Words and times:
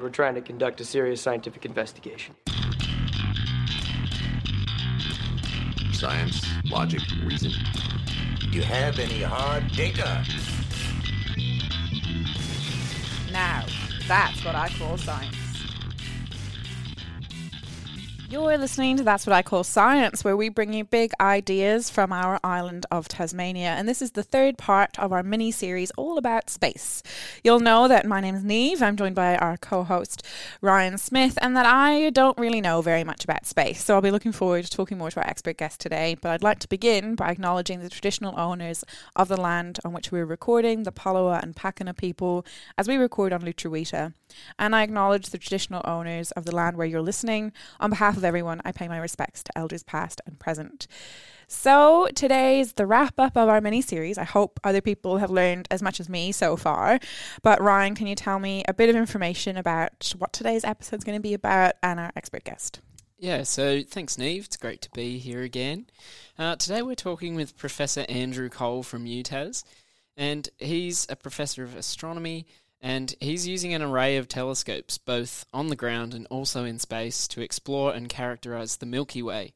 We're 0.00 0.10
trying 0.10 0.34
to 0.34 0.40
conduct 0.40 0.80
a 0.80 0.84
serious 0.84 1.20
scientific 1.20 1.64
investigation. 1.64 2.34
Science, 5.92 6.44
logic, 6.64 7.00
reason. 7.24 7.52
Do 8.40 8.48
you 8.48 8.62
have 8.62 8.98
any 8.98 9.22
hard 9.22 9.70
data? 9.70 10.24
Now, 13.30 13.64
that's 14.08 14.44
what 14.44 14.56
I 14.56 14.68
call 14.70 14.98
science. 14.98 15.43
You're 18.34 18.58
listening 18.58 18.96
to 18.96 19.04
That's 19.04 19.28
What 19.28 19.32
I 19.32 19.42
Call 19.42 19.62
Science, 19.62 20.24
where 20.24 20.36
we 20.36 20.48
bring 20.48 20.72
you 20.72 20.82
big 20.82 21.12
ideas 21.20 21.88
from 21.88 22.12
our 22.12 22.40
island 22.42 22.84
of 22.90 23.06
Tasmania. 23.06 23.68
And 23.68 23.88
this 23.88 24.02
is 24.02 24.10
the 24.10 24.24
third 24.24 24.58
part 24.58 24.98
of 24.98 25.12
our 25.12 25.22
mini 25.22 25.52
series 25.52 25.92
all 25.92 26.18
about 26.18 26.50
space. 26.50 27.00
You'll 27.44 27.60
know 27.60 27.86
that 27.86 28.08
my 28.08 28.20
name 28.20 28.34
is 28.34 28.42
Neve. 28.42 28.82
I'm 28.82 28.96
joined 28.96 29.14
by 29.14 29.36
our 29.36 29.56
co 29.56 29.84
host, 29.84 30.26
Ryan 30.60 30.98
Smith, 30.98 31.38
and 31.40 31.56
that 31.56 31.64
I 31.64 32.10
don't 32.10 32.36
really 32.36 32.60
know 32.60 32.82
very 32.82 33.04
much 33.04 33.22
about 33.22 33.46
space. 33.46 33.84
So 33.84 33.94
I'll 33.94 34.00
be 34.00 34.10
looking 34.10 34.32
forward 34.32 34.64
to 34.64 34.70
talking 34.70 34.98
more 34.98 35.12
to 35.12 35.20
our 35.20 35.28
expert 35.28 35.56
guest 35.56 35.78
today. 35.80 36.16
But 36.20 36.32
I'd 36.32 36.42
like 36.42 36.58
to 36.58 36.68
begin 36.68 37.14
by 37.14 37.30
acknowledging 37.30 37.82
the 37.82 37.88
traditional 37.88 38.36
owners 38.36 38.82
of 39.14 39.28
the 39.28 39.40
land 39.40 39.78
on 39.84 39.92
which 39.92 40.10
we're 40.10 40.26
recording, 40.26 40.82
the 40.82 40.90
Palawa 40.90 41.40
and 41.40 41.54
Pakana 41.54 41.96
people, 41.96 42.44
as 42.76 42.88
we 42.88 42.96
record 42.96 43.32
on 43.32 43.42
Lutruwita. 43.42 44.12
And 44.58 44.74
I 44.74 44.82
acknowledge 44.82 45.30
the 45.30 45.38
traditional 45.38 45.82
owners 45.84 46.30
of 46.32 46.44
the 46.44 46.54
land 46.54 46.76
where 46.76 46.86
you're 46.86 47.02
listening 47.02 47.52
on 47.80 47.90
behalf 47.90 48.16
of 48.16 48.24
everyone, 48.24 48.60
I 48.64 48.72
pay 48.72 48.88
my 48.88 48.98
respects 48.98 49.42
to 49.44 49.58
elders 49.58 49.82
past 49.82 50.20
and 50.26 50.38
present. 50.38 50.86
So 51.46 52.08
today's 52.14 52.72
the 52.72 52.86
wrap 52.86 53.18
up 53.18 53.36
of 53.36 53.48
our 53.48 53.60
mini 53.60 53.82
series. 53.82 54.18
I 54.18 54.24
hope 54.24 54.58
other 54.64 54.80
people 54.80 55.18
have 55.18 55.30
learned 55.30 55.68
as 55.70 55.82
much 55.82 56.00
as 56.00 56.08
me 56.08 56.32
so 56.32 56.56
far. 56.56 56.98
But 57.42 57.60
Ryan, 57.60 57.94
can 57.94 58.06
you 58.06 58.14
tell 58.14 58.38
me 58.38 58.64
a 58.66 58.74
bit 58.74 58.88
of 58.88 58.96
information 58.96 59.56
about 59.56 60.14
what 60.18 60.32
today's 60.32 60.64
episode 60.64 60.96
is 60.96 61.04
going 61.04 61.18
to 61.18 61.22
be 61.22 61.34
about 61.34 61.74
and 61.82 62.00
our 62.00 62.12
expert 62.16 62.44
guest? 62.44 62.80
Yeah, 63.18 63.44
so 63.44 63.82
thanks, 63.82 64.18
Neve. 64.18 64.44
It's 64.44 64.56
great 64.56 64.82
to 64.82 64.90
be 64.90 65.18
here 65.18 65.42
again. 65.42 65.86
Uh, 66.38 66.56
today 66.56 66.82
we're 66.82 66.94
talking 66.94 67.34
with 67.34 67.56
Professor 67.56 68.04
Andrew 68.08 68.48
Cole 68.48 68.82
from 68.82 69.06
UTAS, 69.06 69.64
and 70.16 70.48
he's 70.58 71.06
a 71.08 71.16
professor 71.16 71.62
of 71.62 71.76
astronomy 71.76 72.46
and 72.84 73.14
he's 73.18 73.48
using 73.48 73.72
an 73.72 73.80
array 73.80 74.18
of 74.18 74.28
telescopes, 74.28 74.98
both 74.98 75.46
on 75.54 75.68
the 75.68 75.74
ground 75.74 76.12
and 76.12 76.26
also 76.26 76.66
in 76.66 76.78
space, 76.78 77.26
to 77.28 77.40
explore 77.40 77.94
and 77.94 78.10
characterize 78.10 78.76
the 78.76 78.84
Milky 78.84 79.22
Way 79.22 79.54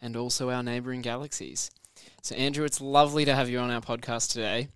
and 0.00 0.16
also 0.16 0.48
our 0.48 0.62
neighboring 0.62 1.02
galaxies. 1.02 1.70
So, 2.22 2.34
Andrew, 2.36 2.64
it's 2.64 2.80
lovely 2.80 3.26
to 3.26 3.34
have 3.34 3.50
you 3.50 3.58
on 3.58 3.70
our 3.70 3.82
podcast 3.82 4.32
today. 4.32 4.68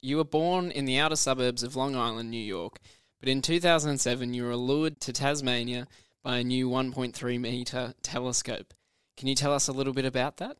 You 0.00 0.16
were 0.16 0.24
born 0.24 0.72
in 0.72 0.86
the 0.86 0.98
outer 0.98 1.14
suburbs 1.14 1.62
of 1.62 1.76
Long 1.76 1.94
Island, 1.94 2.32
New 2.32 2.36
York, 2.36 2.80
but 3.20 3.28
in 3.28 3.40
2007 3.40 4.34
you 4.34 4.42
were 4.42 4.56
lured 4.56 4.98
to 5.02 5.12
Tasmania 5.12 5.86
by 6.24 6.38
a 6.38 6.44
new 6.44 6.68
1.3 6.68 7.38
meter 7.38 7.94
telescope. 8.02 8.74
Can 9.16 9.28
you 9.28 9.36
tell 9.36 9.54
us 9.54 9.68
a 9.68 9.72
little 9.72 9.92
bit 9.92 10.04
about 10.04 10.38
that? 10.38 10.56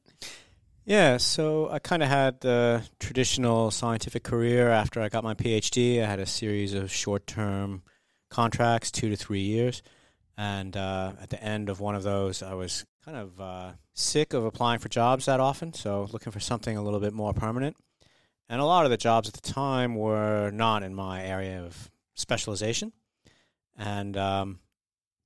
Yeah, 0.84 1.18
so 1.18 1.70
I 1.70 1.78
kind 1.78 2.02
of 2.02 2.08
had 2.08 2.40
the 2.40 2.82
traditional 2.98 3.70
scientific 3.70 4.24
career 4.24 4.68
after 4.68 5.00
I 5.00 5.08
got 5.08 5.22
my 5.22 5.34
PhD. 5.34 6.02
I 6.02 6.06
had 6.06 6.18
a 6.18 6.26
series 6.26 6.74
of 6.74 6.90
short 6.90 7.24
term 7.24 7.82
contracts, 8.30 8.90
two 8.90 9.08
to 9.08 9.16
three 9.16 9.42
years. 9.42 9.84
And 10.36 10.76
uh, 10.76 11.12
at 11.20 11.30
the 11.30 11.40
end 11.40 11.68
of 11.68 11.78
one 11.78 11.94
of 11.94 12.02
those, 12.02 12.42
I 12.42 12.54
was 12.54 12.84
kind 13.04 13.16
of 13.16 13.40
uh, 13.40 13.72
sick 13.94 14.32
of 14.32 14.44
applying 14.44 14.80
for 14.80 14.88
jobs 14.88 15.26
that 15.26 15.38
often, 15.38 15.72
so 15.72 16.08
looking 16.12 16.32
for 16.32 16.40
something 16.40 16.76
a 16.76 16.82
little 16.82 16.98
bit 16.98 17.12
more 17.12 17.32
permanent. 17.32 17.76
And 18.48 18.60
a 18.60 18.64
lot 18.64 18.84
of 18.84 18.90
the 18.90 18.96
jobs 18.96 19.28
at 19.28 19.34
the 19.34 19.52
time 19.52 19.94
were 19.94 20.50
not 20.50 20.82
in 20.82 20.96
my 20.96 21.22
area 21.22 21.62
of 21.62 21.92
specialization. 22.14 22.92
And 23.78 24.16
um, 24.16 24.58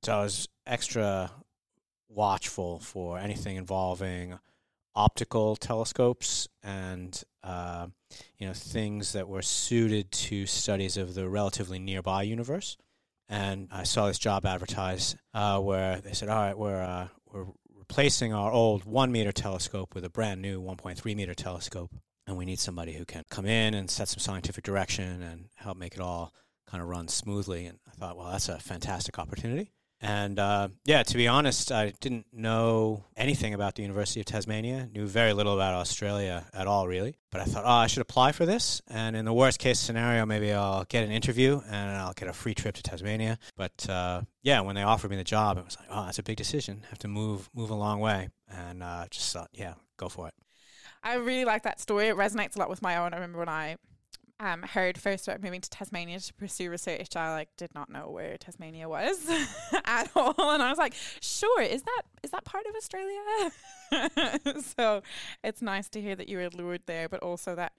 so 0.03 0.19
I 0.19 0.23
was 0.23 0.49
extra 0.67 1.31
watchful 2.11 2.79
for 2.81 3.19
anything 3.19 3.57
involving 3.57 4.39
optical 4.97 5.55
telescopes 5.57 6.49
and 6.63 7.23
uh, 7.45 7.87
you 8.39 8.47
know 8.47 8.55
things 8.55 9.13
that 9.13 9.29
were 9.29 9.43
suited 9.43 10.11
to 10.11 10.47
studies 10.47 10.97
of 10.97 11.15
the 11.15 11.29
relatively 11.29 11.79
nearby 11.79 12.23
universe. 12.23 12.77
And 13.29 13.69
I 13.73 13.83
saw 13.85 14.07
this 14.07 14.19
job 14.19 14.47
advertised 14.47 15.17
uh, 15.35 15.61
where 15.61 16.01
they 16.01 16.13
said, 16.13 16.29
"All 16.29 16.37
right, 16.37 16.59
we're 16.59 16.83
uh, 16.83 17.09
we're 17.33 17.47
replacing 17.77 18.33
our 18.33 18.51
old 18.51 18.85
one 18.85 19.13
meter 19.13 19.33
telescope 19.33 19.95
with 19.95 20.05
a 20.05 20.11
brand 20.11 20.41
new 20.43 20.61
1.3 20.61 21.15
meter 21.15 21.35
telescope, 21.35 21.93
and 22.27 22.37
we 22.37 22.45
need 22.45 22.59
somebody 22.59 22.95
who 22.95 23.05
can 23.05 23.25
come 23.31 23.47
in 23.47 23.75
and 23.75 23.91
set 23.91 24.09
some 24.09 24.21
scientific 24.21 24.65
direction 24.65 25.23
and 25.23 25.47
help 25.57 25.77
make 25.77 25.95
it 25.95 26.01
all 26.01 26.33
kind 26.67 26.83
of 26.83 26.89
run 26.89 27.09
smoothly." 27.09 27.67
And 27.67 27.79
I 27.87 27.93
thought, 27.93 28.17
well, 28.17 28.33
that's 28.33 28.49
a 28.49 28.59
fantastic 28.59 29.19
opportunity. 29.19 29.73
And 30.01 30.39
uh, 30.39 30.69
yeah, 30.85 31.03
to 31.03 31.17
be 31.17 31.27
honest, 31.27 31.73
I 31.73 31.93
didn't 32.01 32.27
know 32.33 33.05
anything 33.17 33.55
about 33.55 33.77
the 33.77 33.83
University 33.83 34.21
of 34.21 34.27
Tasmania, 34.27 34.89
knew 34.93 35.07
very 35.07 35.33
little 35.33 35.55
about 35.55 35.75
Australia 35.75 36.45
at 36.53 36.67
all, 36.67 36.87
really. 36.87 37.17
But 37.31 37.41
I 37.41 37.45
thought, 37.45 37.65
oh, 37.65 37.71
I 37.71 37.87
should 37.87 38.03
apply 38.03 38.33
for 38.33 38.45
this. 38.45 38.83
And 38.89 39.17
in 39.17 39.25
the 39.25 39.33
worst 39.33 39.59
case 39.59 39.79
scenario, 39.79 40.27
maybe 40.27 40.53
I'll 40.53 40.85
get 40.85 41.05
an 41.05 41.11
interview 41.11 41.61
and 41.67 41.91
I'll 41.97 42.13
get 42.13 42.29
a 42.29 42.33
free 42.33 42.55
trip 42.55 42.75
to 42.75 42.83
Tasmania. 42.83 43.39
But 43.57 43.89
uh, 43.89 44.23
yeah, 44.43 44.61
when 44.61 44.75
they 44.75 44.83
offered 44.83 45.11
me 45.11 45.17
the 45.17 45.25
job, 45.25 45.57
it 45.57 45.65
was 45.65 45.79
like, 45.79 45.89
oh, 45.91 46.05
that's 46.05 46.19
a 46.19 46.23
big 46.23 46.37
decision. 46.37 46.85
have 46.91 46.99
to 47.01 47.09
move, 47.09 47.49
move 47.55 47.71
a 47.71 47.75
long 47.75 48.01
way. 48.01 48.29
And 48.51 48.83
uh, 48.83 49.07
just 49.11 49.33
thought, 49.33 49.49
yeah, 49.53 49.75
go 49.97 50.09
for 50.09 50.29
it. 50.29 50.35
I 51.03 51.15
really 51.15 51.45
like 51.45 51.63
that 51.63 51.81
story. 51.81 52.09
It 52.09 52.17
resonates 52.17 52.57
a 52.57 52.59
lot 52.59 52.69
with 52.69 52.83
my 52.83 52.97
own. 52.97 53.13
I 53.13 53.17
remember 53.17 53.39
when 53.39 53.49
I 53.49 53.77
um, 54.39 54.63
heard 54.63 54.99
first 54.99 55.27
about 55.27 55.43
moving 55.43 55.61
to 55.61 55.71
Tasmania 55.71 56.21
to 56.21 56.35
pursue 56.35 56.71
research, 56.71 57.17
I 57.17 57.33
like 57.33 57.49
did 57.57 57.75
not 57.75 57.91
know 57.91 58.11
where 58.11 58.37
Tasmania 58.37 58.89
was 58.89 59.27
at 59.85 60.11
all, 60.15 60.35
and 60.39 60.63
I 60.63 60.69
was 60.69 60.79
like, 60.79 60.95
"Sure, 61.21 61.63
is 61.63 61.83
that 61.83 62.03
is 62.23 62.31
that 62.33 62.45
part 62.45 62.67
of 62.67 62.75
Australia?" 62.75 64.63
so 64.77 65.03
it's 65.43 65.63
nice 65.63 65.89
to 65.91 66.01
hear 66.01 66.15
that 66.17 66.29
you 66.29 66.39
were 66.39 66.49
lured 66.51 66.83
there, 66.87 67.09
but 67.09 67.21
also 67.21 67.55
that 67.55 67.73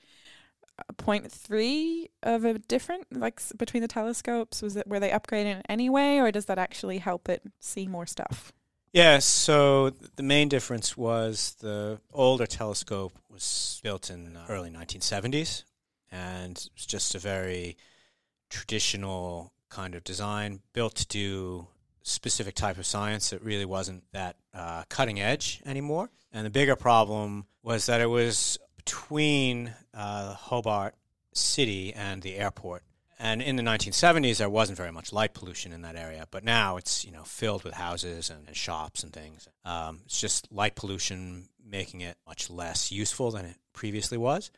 uh, 0.79 0.93
point 0.97 1.31
three 1.31 2.09
of 2.23 2.43
a 2.43 2.57
different 2.57 3.05
like 3.11 3.39
between 3.57 3.81
the 3.81 3.87
telescopes 3.87 4.61
was 4.61 4.75
it 4.75 4.87
were 4.87 4.99
they 4.99 5.11
upgrading 5.11 5.61
anyway, 5.69 6.17
or 6.17 6.31
does 6.31 6.45
that 6.45 6.57
actually 6.57 6.97
help 6.97 7.29
it 7.29 7.43
see 7.59 7.87
more 7.87 8.05
stuff? 8.05 8.51
Yeah, 8.93 9.19
so 9.19 9.91
the 10.15 10.23
main 10.23 10.49
difference 10.49 10.97
was 10.97 11.55
the 11.59 11.99
older 12.13 12.47
telescope 12.47 13.13
was 13.29 13.79
built 13.83 14.09
in 14.09 14.33
the 14.33 14.45
early 14.49 14.71
1970s, 14.71 15.63
and 16.11 16.51
it's 16.75 16.85
just 16.85 17.15
a 17.15 17.19
very 17.19 17.77
traditional 18.49 19.53
kind 19.69 19.95
of 19.95 20.03
design 20.03 20.61
built 20.73 20.95
to 20.95 21.07
do 21.07 21.67
specific 22.01 22.55
type 22.55 22.77
of 22.77 22.85
science 22.85 23.31
that 23.31 23.43
really 23.43 23.65
wasn't 23.65 24.03
that 24.13 24.37
uh, 24.53 24.83
cutting 24.89 25.19
edge 25.19 25.61
anymore. 25.65 26.09
And 26.31 26.45
the 26.45 26.49
bigger 26.49 26.75
problem 26.75 27.47
was 27.63 27.85
that 27.87 27.99
it 27.99 28.05
was 28.05 28.57
between 28.77 29.73
uh, 29.93 30.33
Hobart 30.33 30.95
City 31.33 31.93
and 31.93 32.21
the 32.21 32.35
airport. 32.35 32.83
And 33.19 33.41
in 33.41 33.55
the 33.55 33.63
1970s, 33.63 34.37
there 34.37 34.49
wasn't 34.49 34.77
very 34.77 34.91
much 34.91 35.11
light 35.11 35.33
pollution 35.33 35.73
in 35.73 35.81
that 35.81 35.95
area, 35.95 36.27
but 36.29 36.43
now 36.43 36.77
it's 36.77 37.03
you 37.03 37.11
know 37.11 37.23
filled 37.23 37.63
with 37.63 37.73
houses 37.73 38.29
and, 38.29 38.47
and 38.47 38.55
shops 38.55 39.03
and 39.03 39.11
things. 39.11 39.47
Um, 39.65 40.01
it's 40.05 40.21
just 40.21 40.51
light 40.51 40.75
pollution 40.75 41.49
making 41.65 42.01
it 42.01 42.15
much 42.27 42.49
less 42.49 42.91
useful 42.91 43.31
than 43.31 43.45
it 43.45 43.57
previously 43.73 44.17
was. 44.17 44.51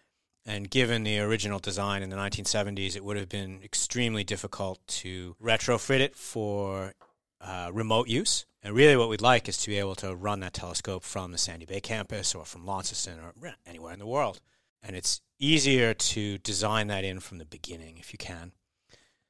And 0.49 0.67
given 0.67 1.03
the 1.03 1.19
original 1.19 1.59
design 1.59 2.01
in 2.01 2.09
the 2.09 2.15
1970s, 2.15 2.95
it 2.95 3.05
would 3.05 3.17
have 3.17 3.29
been 3.29 3.59
extremely 3.63 4.23
difficult 4.23 4.79
to 4.87 5.35
retrofit 5.39 5.99
it 5.99 6.15
for 6.15 6.95
uh, 7.39 7.69
remote 7.71 8.07
use. 8.07 8.47
And 8.63 8.73
really, 8.73 8.97
what 8.97 9.09
we'd 9.09 9.21
like 9.21 9.47
is 9.47 9.59
to 9.59 9.69
be 9.69 9.77
able 9.77 9.93
to 9.97 10.15
run 10.15 10.39
that 10.39 10.55
telescope 10.55 11.03
from 11.03 11.31
the 11.31 11.37
Sandy 11.37 11.67
Bay 11.67 11.79
campus 11.79 12.33
or 12.33 12.45
from 12.45 12.65
Launceston 12.65 13.19
or 13.19 13.53
anywhere 13.67 13.93
in 13.93 13.99
the 13.99 14.07
world. 14.07 14.41
And 14.81 14.95
it's 14.95 15.21
easier 15.37 15.93
to 15.93 16.39
design 16.39 16.87
that 16.87 17.03
in 17.03 17.19
from 17.19 17.37
the 17.37 17.45
beginning 17.45 17.99
if 17.99 18.11
you 18.11 18.17
can. 18.17 18.53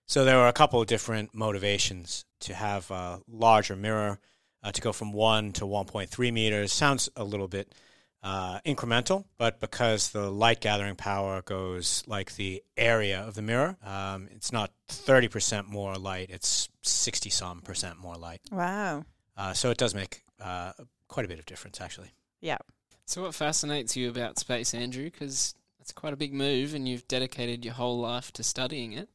So 0.06 0.24
there 0.24 0.38
were 0.38 0.47
a 0.47 0.53
couple 0.53 0.80
of 0.80 0.88
different 0.88 1.36
motivations 1.36 2.24
to 2.40 2.53
have 2.53 2.90
a 2.91 3.19
larger 3.27 3.75
mirror, 3.75 4.19
uh, 4.63 4.71
to 4.71 4.80
go 4.80 4.94
from 4.94 5.12
1 5.12 5.51
to 5.51 5.66
1.3 5.66 6.31
meters. 6.31 6.71
Sounds 6.71 7.10
a 7.18 7.25
little 7.25 7.50
bit 7.50 7.75
uh, 8.21 8.60
incremental, 8.66 9.25
but 9.38 9.60
because 9.60 10.10
the 10.10 10.30
light 10.30 10.60
gathering 10.62 10.95
power 10.95 11.42
goes 11.42 12.04
like 12.06 12.36
the 12.36 12.62
area 12.75 13.21
of 13.21 13.36
the 13.36 13.42
mirror, 13.42 13.77
um, 13.86 14.27
it's 14.31 14.51
not 14.51 14.71
30% 14.89 15.68
more 15.68 15.95
light, 15.95 16.30
it's 16.30 16.69
60 16.83 17.30
some 17.30 17.62
percent 17.62 17.98
more 17.98 18.16
light. 18.16 18.42
Wow. 18.51 19.06
Uh, 19.38 19.54
so 19.54 19.69
it 19.69 19.77
does 19.77 19.95
make 19.95 20.24
uh, 20.42 20.74
quite 21.07 21.25
a 21.25 21.30
bit 21.30 21.39
of 21.39 21.45
difference, 21.45 21.80
actually. 21.80 22.12
Yeah. 22.42 22.57
So, 23.06 23.24
what 23.24 23.33
fascinates 23.33 23.95
you 23.95 24.10
about 24.10 24.38
space, 24.38 24.74
Andrew? 24.74 25.06
Because 25.06 25.56
it's 25.80 25.92
quite 25.92 26.13
a 26.13 26.18
big 26.18 26.33
move 26.33 26.75
and 26.75 26.88
you've 26.88 27.07
dedicated 27.07 27.66
your 27.66 27.74
whole 27.74 28.00
life 28.00 28.31
to 28.33 28.44
studying 28.44 28.94
it. 28.94 29.10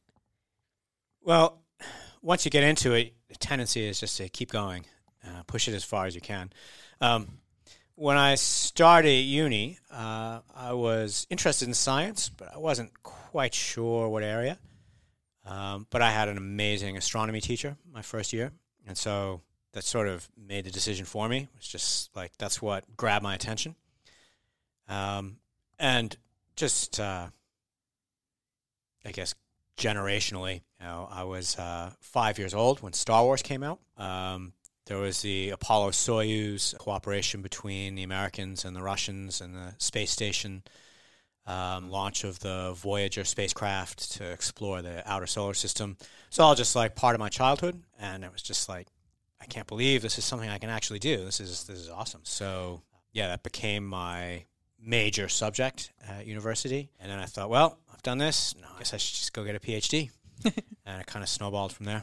Well, 1.21 1.61
once 2.21 2.43
you 2.43 2.51
get 2.51 2.63
into 2.63 2.93
it, 2.93 3.13
the 3.29 3.35
tendency 3.35 3.87
is 3.87 3.99
just 3.99 4.17
to 4.17 4.27
keep 4.29 4.51
going, 4.51 4.85
uh, 5.25 5.43
push 5.47 5.67
it 5.67 5.73
as 5.73 5.83
far 5.83 6.05
as 6.05 6.15
you 6.15 6.21
can. 6.21 6.51
Um, 6.99 7.39
when 7.95 8.17
I 8.17 8.35
started 8.35 9.11
uni, 9.11 9.79
uh, 9.91 10.39
I 10.53 10.73
was 10.73 11.25
interested 11.29 11.67
in 11.67 11.73
science, 11.73 12.29
but 12.29 12.53
I 12.53 12.57
wasn't 12.57 12.91
quite 13.03 13.53
sure 13.53 14.09
what 14.09 14.23
area. 14.23 14.57
Um, 15.45 15.87
but 15.89 16.01
I 16.01 16.11
had 16.11 16.27
an 16.27 16.37
amazing 16.37 16.97
astronomy 16.97 17.39
teacher 17.39 17.77
my 17.91 18.01
first 18.01 18.33
year, 18.33 18.51
and 18.87 18.97
so 18.97 19.41
that 19.73 19.83
sort 19.83 20.07
of 20.07 20.27
made 20.35 20.65
the 20.65 20.71
decision 20.71 21.05
for 21.05 21.29
me. 21.29 21.47
It's 21.57 21.67
just 21.67 22.15
like 22.15 22.31
that's 22.37 22.61
what 22.61 22.83
grabbed 22.97 23.23
my 23.23 23.35
attention, 23.35 23.75
um, 24.89 25.37
and 25.77 26.17
just 26.55 26.99
uh, 26.99 27.27
I 29.05 29.11
guess 29.11 29.35
generationally, 29.77 30.55
you 30.79 30.85
know, 30.85 31.07
I 31.11 31.25
was 31.25 31.59
uh, 31.59 31.91
five 31.99 32.39
years 32.39 32.55
old 32.55 32.81
when 32.81 32.93
Star 32.93 33.23
Wars 33.23 33.43
came 33.43 33.61
out. 33.61 33.79
Um, 33.97 34.53
there 34.85 34.97
was 34.97 35.21
the 35.21 35.49
Apollo 35.49 35.91
Soyuz 35.91 36.77
cooperation 36.77 37.41
between 37.41 37.95
the 37.95 38.03
Americans 38.03 38.65
and 38.65 38.75
the 38.75 38.83
Russians 38.83 39.41
and 39.41 39.55
the 39.55 39.73
space 39.77 40.11
station. 40.11 40.63
Um, 41.47 41.91
launch 41.91 42.23
of 42.23 42.39
the 42.39 42.73
Voyager 42.75 43.23
spacecraft 43.23 44.13
to 44.13 44.31
explore 44.31 44.81
the 44.81 45.07
outer 45.07 45.27
solar 45.27 45.53
system. 45.53 45.95
It's 46.27 46.39
all 46.39 46.55
just 46.55 46.75
like 46.75 46.95
part 46.95 47.13
of 47.13 47.19
my 47.19 47.29
childhood, 47.29 47.83
and 47.99 48.23
it 48.23 48.31
was 48.31 48.41
just 48.41 48.67
like, 48.67 48.87
I 49.39 49.45
can't 49.45 49.67
believe 49.67 50.01
this 50.01 50.17
is 50.17 50.25
something 50.25 50.49
I 50.49 50.57
can 50.57 50.71
actually 50.71 50.97
do. 50.97 51.23
This 51.23 51.39
is 51.39 51.65
this 51.65 51.77
is 51.77 51.89
awesome. 51.89 52.21
So 52.23 52.81
yeah, 53.13 53.27
that 53.27 53.43
became 53.43 53.85
my 53.85 54.45
major 54.81 55.29
subject 55.29 55.91
at 56.07 56.25
university, 56.25 56.89
and 56.99 57.11
then 57.11 57.19
I 57.19 57.25
thought, 57.25 57.51
well, 57.51 57.77
I've 57.93 58.01
done 58.01 58.17
this. 58.17 58.55
No, 58.59 58.67
I 58.75 58.79
guess 58.79 58.95
I 58.95 58.97
should 58.97 59.15
just 59.15 59.33
go 59.33 59.43
get 59.43 59.55
a 59.55 59.59
PhD, 59.59 60.09
and 60.45 60.99
it 60.99 61.05
kind 61.05 61.21
of 61.21 61.29
snowballed 61.29 61.73
from 61.73 61.85
there. 61.85 62.01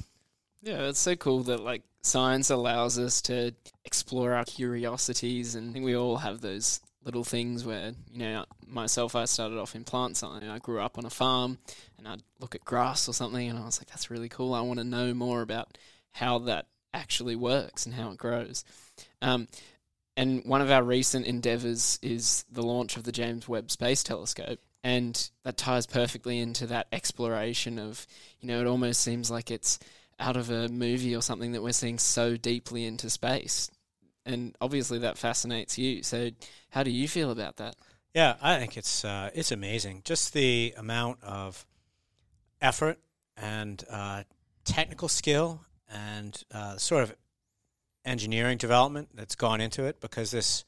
Yeah, 0.62 0.88
it's 0.88 1.00
so 1.00 1.16
cool 1.16 1.42
that 1.44 1.60
like 1.60 1.82
science 2.02 2.50
allows 2.50 2.98
us 2.98 3.20
to 3.22 3.52
explore 3.84 4.32
our 4.32 4.44
curiosities, 4.44 5.54
and 5.56 5.70
I 5.70 5.72
think 5.72 5.84
we 5.84 5.96
all 5.96 6.18
have 6.18 6.40
those 6.40 6.80
little 7.04 7.24
things 7.24 7.64
where 7.64 7.92
you 8.12 8.18
know 8.18 8.44
myself 8.66 9.16
I 9.16 9.24
started 9.24 9.58
off 9.58 9.74
in 9.74 9.82
plant 9.84 10.16
science. 10.16 10.44
I 10.48 10.58
grew 10.58 10.80
up 10.80 10.98
on 10.98 11.04
a 11.04 11.10
farm 11.10 11.58
and 11.98 12.06
I'd 12.06 12.22
look 12.38 12.54
at 12.54 12.64
grass 12.64 13.08
or 13.08 13.12
something 13.12 13.48
and 13.48 13.58
I 13.58 13.64
was 13.64 13.80
like 13.80 13.88
that's 13.88 14.10
really 14.10 14.28
cool. 14.28 14.54
I 14.54 14.60
want 14.60 14.78
to 14.78 14.84
know 14.84 15.12
more 15.12 15.42
about 15.42 15.76
how 16.12 16.38
that 16.40 16.66
actually 16.94 17.34
works 17.34 17.86
and 17.86 17.94
how 17.94 18.12
it 18.12 18.18
grows. 18.18 18.64
Um, 19.20 19.48
and 20.16 20.44
one 20.44 20.60
of 20.60 20.70
our 20.70 20.82
recent 20.82 21.26
endeavors 21.26 21.98
is 22.02 22.44
the 22.52 22.62
launch 22.62 22.96
of 22.96 23.02
the 23.02 23.12
James 23.12 23.48
Webb 23.48 23.70
Space 23.70 24.02
Telescope 24.02 24.60
and 24.84 25.30
that 25.44 25.56
ties 25.56 25.86
perfectly 25.86 26.38
into 26.38 26.66
that 26.66 26.86
exploration 26.92 27.78
of 27.78 28.06
you 28.40 28.48
know 28.48 28.60
it 28.60 28.66
almost 28.66 29.00
seems 29.00 29.30
like 29.30 29.50
it's 29.50 29.78
out 30.18 30.36
of 30.36 30.50
a 30.50 30.68
movie 30.68 31.14
or 31.16 31.22
something 31.22 31.52
that 31.52 31.62
we're 31.62 31.72
seeing 31.72 31.98
so 31.98 32.36
deeply 32.36 32.84
into 32.84 33.10
space 33.10 33.70
and 34.24 34.56
obviously 34.60 34.98
that 34.98 35.18
fascinates 35.18 35.78
you. 35.78 36.02
So, 36.02 36.30
how 36.70 36.82
do 36.82 36.90
you 36.90 37.08
feel 37.08 37.30
about 37.30 37.56
that? 37.56 37.76
Yeah, 38.14 38.36
I 38.42 38.58
think 38.58 38.76
it's 38.76 39.04
uh, 39.04 39.30
it's 39.34 39.52
amazing. 39.52 40.02
Just 40.04 40.32
the 40.32 40.74
amount 40.76 41.22
of 41.22 41.66
effort 42.60 42.98
and 43.36 43.82
uh, 43.90 44.24
technical 44.64 45.08
skill 45.08 45.62
and 45.88 46.42
uh, 46.52 46.76
sort 46.76 47.04
of 47.04 47.14
engineering 48.04 48.58
development 48.58 49.08
that's 49.14 49.34
gone 49.34 49.60
into 49.60 49.84
it 49.84 50.00
because 50.00 50.30
this 50.30 50.64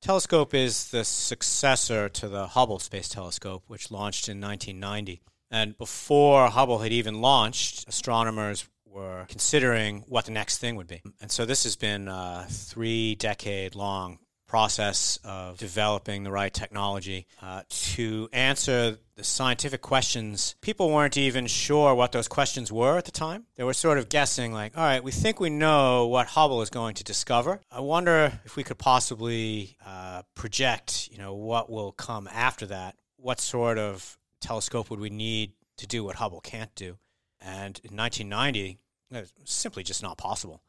telescope 0.00 0.54
is 0.54 0.90
the 0.90 1.04
successor 1.04 2.08
to 2.08 2.28
the 2.28 2.48
Hubble 2.48 2.78
Space 2.78 3.08
Telescope, 3.08 3.64
which 3.66 3.90
launched 3.90 4.28
in 4.28 4.40
1990. 4.40 5.22
And 5.50 5.76
before 5.78 6.48
Hubble 6.48 6.78
had 6.78 6.92
even 6.92 7.20
launched, 7.20 7.88
astronomers 7.88 8.68
were 8.84 9.26
considering 9.28 10.04
what 10.08 10.24
the 10.24 10.32
next 10.32 10.58
thing 10.58 10.76
would 10.76 10.88
be. 10.88 11.02
And 11.20 11.30
so 11.30 11.44
this 11.44 11.64
has 11.64 11.76
been 11.76 12.08
a 12.08 12.46
three 12.48 13.14
decade 13.14 13.74
long 13.74 14.18
process 14.48 15.18
of 15.24 15.58
developing 15.58 16.24
the 16.24 16.30
right 16.30 16.52
technology 16.52 17.26
uh, 17.42 17.62
to 17.68 18.28
answer 18.32 18.98
the 19.14 19.22
scientific 19.22 19.82
questions. 19.82 20.56
People 20.62 20.90
weren't 20.90 21.18
even 21.18 21.46
sure 21.46 21.94
what 21.94 22.12
those 22.12 22.28
questions 22.28 22.72
were 22.72 22.96
at 22.96 23.04
the 23.04 23.10
time. 23.12 23.44
They 23.56 23.64
were 23.64 23.74
sort 23.74 23.98
of 23.98 24.08
guessing, 24.08 24.52
like, 24.52 24.76
all 24.76 24.84
right, 24.84 25.04
we 25.04 25.12
think 25.12 25.38
we 25.38 25.50
know 25.50 26.06
what 26.06 26.28
Hubble 26.28 26.62
is 26.62 26.70
going 26.70 26.94
to 26.94 27.04
discover. 27.04 27.60
I 27.70 27.80
wonder 27.80 28.40
if 28.44 28.56
we 28.56 28.64
could 28.64 28.78
possibly 28.78 29.76
uh, 29.86 30.22
project, 30.34 31.10
you 31.12 31.18
know, 31.18 31.34
what 31.34 31.70
will 31.70 31.92
come 31.92 32.26
after 32.32 32.66
that. 32.66 32.96
What 33.16 33.40
sort 33.40 33.76
of 33.76 34.16
telescope 34.40 34.90
would 34.90 35.00
we 35.00 35.10
need 35.10 35.52
to 35.78 35.86
do 35.86 36.04
what 36.04 36.16
Hubble 36.16 36.40
can't 36.40 36.74
do? 36.74 36.98
And 37.40 37.80
in 37.84 37.96
1990, 37.96 38.78
it 39.10 39.20
was 39.20 39.32
simply 39.44 39.82
just 39.82 40.02
not 40.02 40.18
possible. 40.18 40.62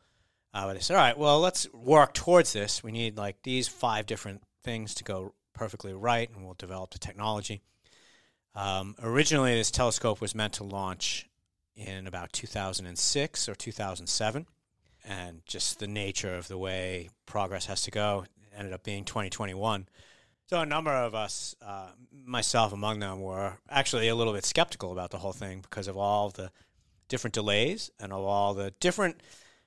Uh, 0.54 0.66
but 0.66 0.74
they 0.74 0.80
said, 0.80 0.95
all 0.95 1.01
right, 1.01 1.18
well, 1.18 1.39
let's 1.39 1.71
work 1.74 2.13
towards 2.13 2.54
this. 2.54 2.83
We 2.83 2.92
need 2.92 3.18
like 3.18 3.44
these 3.44 3.68
five 3.68 4.06
different 4.06 4.42
things 4.63 4.95
to 4.95 5.04
go 5.04 5.33
perfectly 5.54 5.94
right, 5.94 6.30
and 6.33 6.44
we'll 6.44 6.56
develop 6.56 6.92
the 6.92 7.00
technology. 7.00 7.62
Um, 8.56 8.95
originally, 9.01 9.54
this 9.54 9.71
telescope 9.71 10.21
was 10.21 10.33
meant 10.33 10.54
to 10.54 10.63
launch 10.63 11.30
in 11.75 12.07
about 12.07 12.33
2006 12.33 13.50
or 13.50 13.56
2007. 13.56 14.45
And 15.06 15.42
just 15.45 15.80
the 15.80 15.88
nature 15.88 16.36
of 16.36 16.48
the 16.48 16.57
way 16.57 17.10
progress 17.25 17.68
has 17.68 17.81
to 17.83 17.92
go 17.92 18.25
ended 18.56 18.74
up 18.74 18.83
being 18.83 19.06
2021. 19.06 19.88
So 20.50 20.62
a 20.62 20.66
number 20.66 20.90
of 20.90 21.13
us, 21.13 21.56
uh, 21.62 21.90
myself 22.25 22.74
among 22.74 22.98
them, 22.98 23.22
were 23.22 23.60
actually 23.69 24.07
a 24.07 24.16
little 24.16 24.34
bit 24.34 24.44
skeptical 24.44 24.92
about 24.92 25.12
the 25.12 25.19
whole 25.19 25.31
thing 25.31 25.62
because 25.62 25.88
of 25.88 25.96
all 25.96 26.31
the 26.31 26.50
different 27.07 27.36
delays 27.36 27.92
and 28.00 28.12
of 28.12 28.24
all 28.24 28.56
the 28.56 28.74
different 28.80 29.22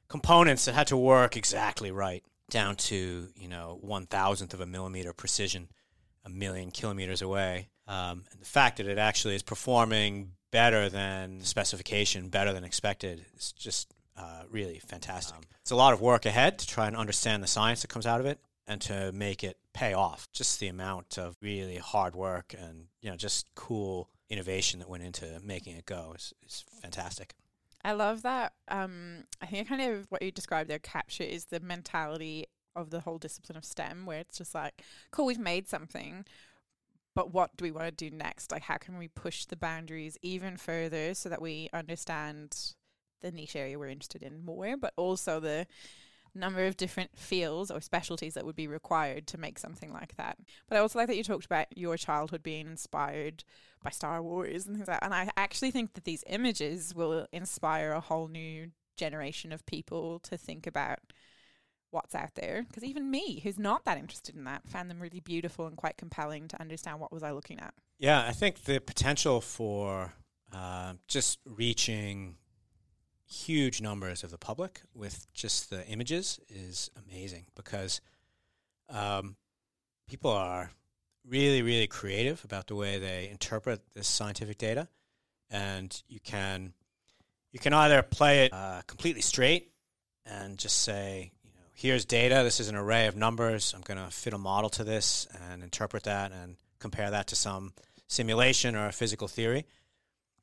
components 0.09 0.65
that 0.65 0.73
had 0.73 0.89
to 0.89 0.97
work 0.97 1.37
exactly 1.37 1.93
right 1.93 2.25
down 2.51 2.75
to 2.75 3.29
you 3.37 3.47
know 3.47 3.79
one 3.81 4.07
thousandth 4.07 4.55
of 4.55 4.61
a 4.61 4.67
millimeter 4.67 5.13
precision, 5.13 5.69
a 6.25 6.29
million 6.29 6.73
kilometers 6.73 7.23
away. 7.23 7.69
Um, 7.87 8.25
and 8.33 8.41
the 8.41 8.45
fact 8.45 8.79
that 8.79 8.89
it 8.89 8.99
actually 8.99 9.37
is 9.37 9.43
performing 9.45 10.33
better 10.51 10.89
than 10.89 11.43
specification, 11.43 12.29
better 12.29 12.53
than 12.53 12.65
expected, 12.65 13.25
is 13.37 13.53
just 13.53 13.95
uh, 14.17 14.43
really 14.51 14.81
fantastic. 14.81 15.37
Um, 15.37 15.43
it's 15.61 15.71
a 15.71 15.77
lot 15.77 15.93
of 15.93 16.01
work 16.01 16.27
ahead 16.27 16.59
to 16.59 16.67
try 16.67 16.89
and 16.89 16.97
understand 16.97 17.41
the 17.41 17.47
science 17.47 17.83
that 17.83 17.89
comes 17.89 18.05
out 18.05 18.19
of 18.19 18.27
it 18.27 18.41
and 18.67 18.81
to 18.83 19.13
make 19.13 19.43
it 19.43 19.59
pay 19.75 19.93
off. 19.93 20.29
Just 20.33 20.61
the 20.61 20.69
amount 20.69 21.19
of 21.19 21.37
really 21.41 21.77
hard 21.77 22.15
work 22.15 22.55
and 22.59 22.87
you 23.01 23.11
know 23.11 23.17
just 23.17 23.47
cool 23.55 24.11
innovation 24.31 24.79
that 24.81 24.89
went 24.89 25.03
into 25.03 25.41
making 25.45 25.77
it 25.77 25.87
go 25.87 26.15
is, 26.17 26.33
is 26.47 26.65
fantastic. 26.81 27.35
I 27.85 27.93
love 27.93 28.23
that. 28.23 28.53
Um, 28.69 29.25
I 29.41 29.47
think 29.47 29.69
kind 29.69 29.83
of 29.83 30.07
what 30.09 30.23
you 30.23 30.31
described 30.31 30.71
there 30.71 30.79
capture 30.79 31.25
is 31.25 31.47
the 31.47 31.61
mentality 31.61 32.47
of 32.77 32.91
the 32.91 33.01
whole 33.01 33.19
discipline 33.19 33.59
of 33.59 33.65
STEM, 33.65 34.07
where 34.07 34.21
it's 34.21 34.39
just 34.39 34.55
like, 34.55 34.83
cool, 35.11 35.27
we've 35.27 35.39
made 35.39 35.69
something, 35.69 36.25
but 37.15 37.35
what 37.35 37.57
do 37.57 37.65
we 37.65 37.71
want 37.71 37.87
to 37.87 38.11
do 38.11 38.15
next? 38.15 38.51
Like, 38.51 38.63
how 38.63 38.79
can 38.79 38.99
we 38.99 39.09
push 39.09 39.45
the 39.45 39.57
boundaries 39.57 40.17
even 40.23 40.57
further 40.57 41.13
so 41.15 41.29
that 41.29 41.43
we 41.43 41.69
understand 41.73 42.75
the 43.21 43.33
niche 43.33 43.57
area 43.57 43.79
we're 43.79 43.89
interested 43.89 44.23
in 44.23 44.45
more, 44.45 44.77
but 44.77 44.95
also 44.97 45.41
the 45.41 45.67
number 46.35 46.65
of 46.65 46.77
different 46.77 47.19
fields 47.19 47.71
or 47.71 47.81
specialties 47.81 48.35
that 48.35 48.47
would 48.47 48.57
be 48.57 48.67
required 48.67 49.27
to 49.29 49.39
make 49.39 49.59
something 49.59 49.93
like 49.93 50.17
that. 50.17 50.39
But 50.69 50.77
I 50.77 50.81
also 50.81 50.99
like 50.99 51.09
that 51.09 51.17
you 51.17 51.25
talked 51.25 51.45
about 51.45 51.67
your 51.77 51.97
childhood 51.97 52.43
being 52.43 52.67
inspired 52.67 53.45
by 53.83 53.91
Star 53.91 54.23
Wars 54.23 54.67
and 54.67 54.77
things 54.77 54.89
like 54.89 55.01
that. 55.01 55.05
And 55.05 55.15
I 55.15 55.31
actually 55.37 55.71
think 55.71 55.95
that 55.95 56.05
these 56.05 56.25
images 56.27 56.95
will 56.95 57.27
inspire 57.33 57.93
a 57.93 58.01
whole 58.01 58.29
new 58.29 58.71
generation 58.97 59.53
of 59.53 59.67
people 59.67 60.21
to 60.21 60.37
think 60.37 60.67
about 60.67 60.99
what's 61.91 62.15
out 62.15 62.35
there 62.35 62.65
because 62.67 62.85
even 62.85 63.11
me 63.11 63.41
who's 63.41 63.59
not 63.59 63.85
that 63.85 63.99
interested 63.99 64.35
in 64.35 64.45
that 64.45 64.67
found 64.67 64.91
them 64.91 64.99
really 64.99 65.21
beautiful 65.21 65.67
and 65.67 65.77
quite 65.77 65.97
compelling 65.99 66.49
to 66.49 66.59
understand 66.59 66.99
what 66.99 67.13
was 67.13 67.23
i 67.23 67.31
looking 67.31 67.61
at 67.61 67.75
yeah 67.99 68.25
i 68.27 68.33
think 68.33 68.65
the 68.65 68.81
potential 68.81 69.43
for 69.43 70.15
uh, 70.55 70.95
just 71.07 71.39
reaching 71.47 72.37
huge 73.33 73.81
numbers 73.81 74.23
of 74.23 74.31
the 74.31 74.39
public 74.39 74.83
with 74.95 75.27
just 75.33 75.71
the 75.71 75.87
images 75.89 76.39
is 76.49 76.91
amazing 77.09 77.47
because 77.57 78.01
um, 78.91 79.37
people 80.07 80.31
are 80.31 80.71
really, 81.27 81.63
really 81.63 81.87
creative 81.87 82.45
about 82.45 82.67
the 82.67 82.75
way 82.75 82.99
they 82.99 83.29
interpret 83.31 83.81
this 83.95 84.07
scientific 84.07 84.59
data, 84.59 84.89
and 85.51 86.03
you 86.09 86.21
can 86.21 86.75
you 87.53 87.59
can 87.59 87.73
either 87.73 88.03
play 88.03 88.47
it 88.47 88.53
uh, 88.53 88.83
completely 88.87 89.23
straight 89.23 89.73
and 90.25 90.59
just 90.59 90.79
say, 90.83 91.33
you 91.43 91.51
know, 91.51 91.67
here's 91.75 92.05
data. 92.05 92.43
This 92.45 92.61
is 92.61 92.69
an 92.69 92.77
array 92.77 93.07
of 93.07 93.17
numbers. 93.17 93.75
I'm 93.75 93.83
going 93.83 94.03
to 94.03 94.11
fit 94.11 94.33
a 94.33 94.39
model 94.39 94.71
to 94.71 94.85
this 94.85 95.27
and 95.51 95.63
interpret 95.63 96.05
that 96.05 96.33
and 96.33 96.57
compare 96.79 97.11
that 97.11 97.27
to 97.29 97.37
some 97.37 97.75
simulation 98.09 98.75
or 98.75 98.87
a 98.87 98.93
physical 98.93 99.29
theory. 99.29 99.67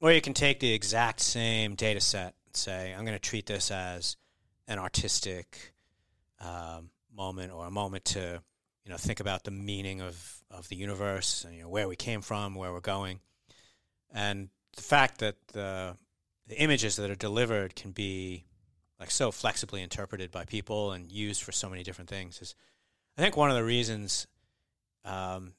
Or 0.01 0.11
you 0.11 0.21
can 0.21 0.33
take 0.33 0.59
the 0.59 0.71
exact 0.71 1.19
same 1.19 1.73
data 1.75 1.99
set 1.99 2.35
say, 2.55 2.93
I'm 2.93 3.05
going 3.05 3.15
to 3.15 3.19
treat 3.19 3.45
this 3.45 3.71
as 3.71 4.17
an 4.67 4.79
artistic 4.79 5.73
um, 6.39 6.89
moment 7.15 7.51
or 7.51 7.65
a 7.65 7.71
moment 7.71 8.05
to, 8.05 8.41
you 8.85 8.91
know, 8.91 8.97
think 8.97 9.19
about 9.19 9.43
the 9.43 9.51
meaning 9.51 10.01
of, 10.01 10.41
of 10.51 10.67
the 10.69 10.75
universe 10.75 11.43
and, 11.43 11.55
you 11.55 11.63
know, 11.63 11.69
where 11.69 11.87
we 11.87 11.95
came 11.95 12.21
from, 12.21 12.55
where 12.55 12.71
we're 12.71 12.79
going. 12.79 13.19
And 14.11 14.49
the 14.75 14.81
fact 14.81 15.19
that 15.19 15.35
the, 15.53 15.95
the 16.47 16.61
images 16.61 16.95
that 16.95 17.09
are 17.09 17.15
delivered 17.15 17.75
can 17.75 17.91
be 17.91 18.45
like 18.99 19.11
so 19.11 19.31
flexibly 19.31 19.81
interpreted 19.81 20.31
by 20.31 20.45
people 20.45 20.91
and 20.91 21.11
used 21.11 21.43
for 21.43 21.51
so 21.51 21.69
many 21.69 21.83
different 21.83 22.09
things 22.09 22.41
is, 22.41 22.55
I 23.17 23.21
think, 23.21 23.37
one 23.37 23.49
of 23.49 23.55
the 23.55 23.63
reasons, 23.63 24.27
um, 25.05 25.53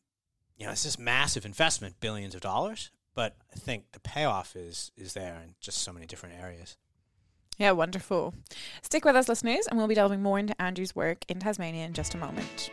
you 0.57 0.67
know, 0.67 0.73
it's 0.73 0.85
this 0.85 0.99
massive 0.99 1.47
investment, 1.47 2.01
billions 2.01 2.35
of 2.35 2.43
dollars, 2.43 2.91
but 3.15 3.37
I 3.53 3.57
think 3.57 3.93
the 3.93 4.01
payoff 4.01 4.57
is 4.57 4.93
is 4.97 5.15
there 5.15 5.41
in 5.45 5.55
just 5.61 5.79
so 5.79 5.93
many 5.93 6.07
different 6.07 6.37
areas. 6.41 6.77
Yeah, 7.59 7.73
wonderful. 7.73 8.35
Stick 8.81 9.05
with 9.05 9.17
us, 9.17 9.29
listeners, 9.29 9.67
and 9.67 9.77
we'll 9.77 9.87
be 9.89 9.95
delving 9.95 10.23
more 10.23 10.39
into 10.39 10.61
Andrew's 10.61 10.97
work 10.97 11.25
in 11.29 11.41
Tasmania 11.41 11.85
in 11.85 11.93
just 11.93 12.15
a 12.15 12.19
moment. 12.19 12.71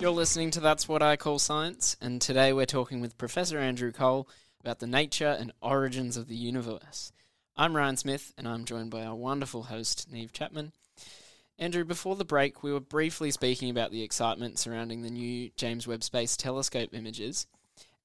You're 0.00 0.10
listening 0.10 0.52
to 0.52 0.60
That's 0.60 0.88
What 0.88 1.02
I 1.02 1.16
Call 1.16 1.40
Science, 1.40 1.96
and 2.00 2.22
today 2.22 2.52
we're 2.52 2.66
talking 2.66 3.00
with 3.00 3.18
Professor 3.18 3.58
Andrew 3.58 3.90
Cole 3.90 4.28
about 4.60 4.78
the 4.78 4.86
nature 4.86 5.36
and 5.38 5.52
origins 5.60 6.16
of 6.16 6.28
the 6.28 6.36
universe. 6.36 7.12
I'm 7.60 7.74
Ryan 7.74 7.96
Smith, 7.96 8.32
and 8.38 8.46
I'm 8.46 8.64
joined 8.64 8.92
by 8.92 9.04
our 9.04 9.16
wonderful 9.16 9.64
host, 9.64 10.12
Neve 10.12 10.32
Chapman. 10.32 10.70
Andrew, 11.58 11.84
before 11.84 12.14
the 12.14 12.24
break, 12.24 12.62
we 12.62 12.72
were 12.72 12.78
briefly 12.78 13.32
speaking 13.32 13.68
about 13.68 13.90
the 13.90 14.04
excitement 14.04 14.60
surrounding 14.60 15.02
the 15.02 15.10
new 15.10 15.50
James 15.56 15.84
Webb 15.84 16.04
Space 16.04 16.36
Telescope 16.36 16.90
images. 16.92 17.48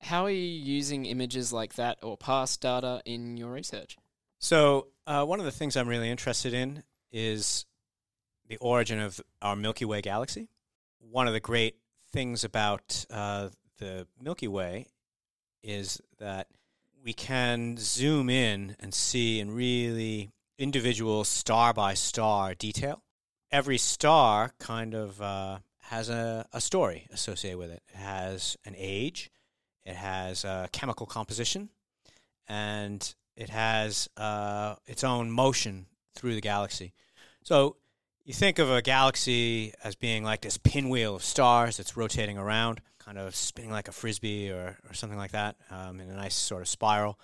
How 0.01 0.25
are 0.25 0.31
you 0.31 0.41
using 0.41 1.05
images 1.05 1.53
like 1.53 1.75
that 1.75 1.99
or 2.01 2.17
past 2.17 2.61
data 2.61 3.03
in 3.05 3.37
your 3.37 3.51
research? 3.51 3.95
So, 4.39 4.87
uh, 5.05 5.23
one 5.23 5.37
of 5.37 5.45
the 5.45 5.51
things 5.51 5.77
I'm 5.77 5.87
really 5.87 6.09
interested 6.09 6.55
in 6.55 6.81
is 7.11 7.67
the 8.47 8.57
origin 8.57 8.99
of 8.99 9.21
our 9.43 9.55
Milky 9.55 9.85
Way 9.85 10.01
galaxy. 10.01 10.49
One 10.97 11.27
of 11.27 11.33
the 11.33 11.39
great 11.39 11.75
things 12.11 12.43
about 12.43 13.05
uh, 13.11 13.49
the 13.77 14.07
Milky 14.19 14.47
Way 14.47 14.87
is 15.61 16.01
that 16.17 16.47
we 17.03 17.13
can 17.13 17.75
zoom 17.77 18.29
in 18.29 18.75
and 18.79 18.93
see 18.93 19.39
in 19.39 19.51
really 19.51 20.31
individual 20.57 21.23
star 21.23 21.73
by 21.73 21.93
star 21.93 22.53
detail. 22.53 23.03
Every 23.51 23.77
star 23.77 24.51
kind 24.59 24.93
of 24.93 25.21
uh, 25.21 25.59
has 25.81 26.09
a, 26.09 26.47
a 26.53 26.61
story 26.61 27.07
associated 27.11 27.57
with 27.59 27.71
it. 27.71 27.83
It 27.89 27.97
has 27.97 28.57
an 28.65 28.73
age, 28.77 29.29
it 29.85 29.95
has 29.95 30.45
a 30.45 30.69
chemical 30.71 31.05
composition, 31.05 31.69
and 32.47 33.13
it 33.35 33.49
has 33.49 34.07
uh, 34.15 34.75
its 34.85 35.03
own 35.03 35.29
motion 35.29 35.87
through 36.15 36.35
the 36.35 36.41
galaxy. 36.41 36.93
So 37.43 37.75
you 38.23 38.33
think 38.33 38.59
of 38.59 38.71
a 38.71 38.81
galaxy 38.81 39.73
as 39.83 39.95
being 39.95 40.23
like 40.23 40.41
this 40.41 40.57
pinwheel 40.57 41.15
of 41.15 41.23
stars 41.23 41.77
that's 41.77 41.97
rotating 41.97 42.37
around, 42.37 42.79
kind 43.05 43.17
of 43.17 43.35
spinning 43.35 43.71
like 43.71 43.87
a 43.87 43.91
frisbee 43.91 44.49
or, 44.49 44.77
or 44.89 44.93
something 44.93 45.17
like 45.17 45.31
that 45.31 45.55
um, 45.69 45.99
in 45.99 46.09
a 46.09 46.15
nice 46.15 46.35
sort 46.35 46.61
of 46.61 46.67
spiral, 46.67 47.19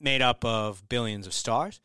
made 0.00 0.22
up 0.22 0.44
of 0.44 0.88
billions 0.88 1.26
of 1.26 1.34
stars. 1.34 1.80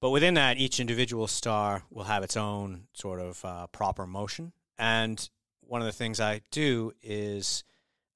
But 0.00 0.10
within 0.10 0.34
that, 0.34 0.58
each 0.58 0.78
individual 0.78 1.26
star 1.26 1.84
will 1.90 2.04
have 2.04 2.22
its 2.22 2.36
own 2.36 2.88
sort 2.92 3.20
of 3.20 3.44
uh, 3.44 3.66
proper 3.68 4.06
motion. 4.06 4.52
And 4.78 5.28
one 5.60 5.80
of 5.80 5.86
the 5.86 5.92
things 5.92 6.20
I 6.20 6.42
do 6.50 6.92
is 7.02 7.64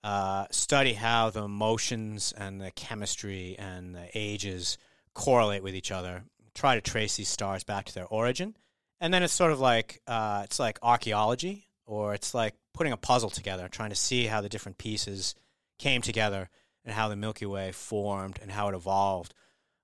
uh, 0.05 0.47
study 0.51 0.93
how 0.93 1.31
the 1.31 1.49
motions 1.49 2.33
and 2.37 2.61
the 2.61 2.71
chemistry 2.73 3.57
and 3.59 3.95
the 3.95 4.09
ages 4.15 4.79
correlate 5.15 5.63
with 5.63 5.75
each 5.75 5.91
other, 5.91 6.25
try 6.55 6.75
to 6.75 6.81
trace 6.81 7.17
these 7.17 7.29
stars 7.29 7.65
back 7.65 7.87
to 7.87 7.95
their 7.95 8.07
origin 8.07 8.55
and 9.01 9.13
then 9.13 9.23
it's 9.23 9.33
sort 9.33 9.53
of 9.53 9.61
like 9.61 10.03
uh, 10.07 10.43
it's 10.45 10.59
like 10.59 10.79
archaeology 10.83 11.67
or 11.87 12.15
it's 12.15 12.35
like 12.35 12.55
putting 12.73 12.93
a 12.93 12.97
puzzle 12.97 13.31
together 13.31 13.69
trying 13.69 13.91
to 13.91 13.97
see 13.97 14.27
how 14.27 14.41
the 14.41 14.49
different 14.49 14.79
pieces 14.79 15.35
came 15.79 16.03
together 16.03 16.49
and 16.85 16.95
how 16.95 17.09
the 17.09 17.17
milky 17.17 17.47
way 17.47 17.73
formed 17.73 18.39
and 18.43 18.51
how 18.51 18.69
it 18.69 18.75
evolved 18.75 19.35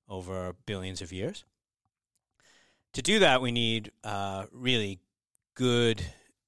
over 0.08 0.54
billions 0.66 1.02
of 1.02 1.12
years 1.12 1.44
to 2.92 3.02
do 3.02 3.18
that 3.18 3.42
we 3.42 3.52
need 3.52 3.90
uh, 4.04 4.46
really 4.52 4.98
good 5.54 6.02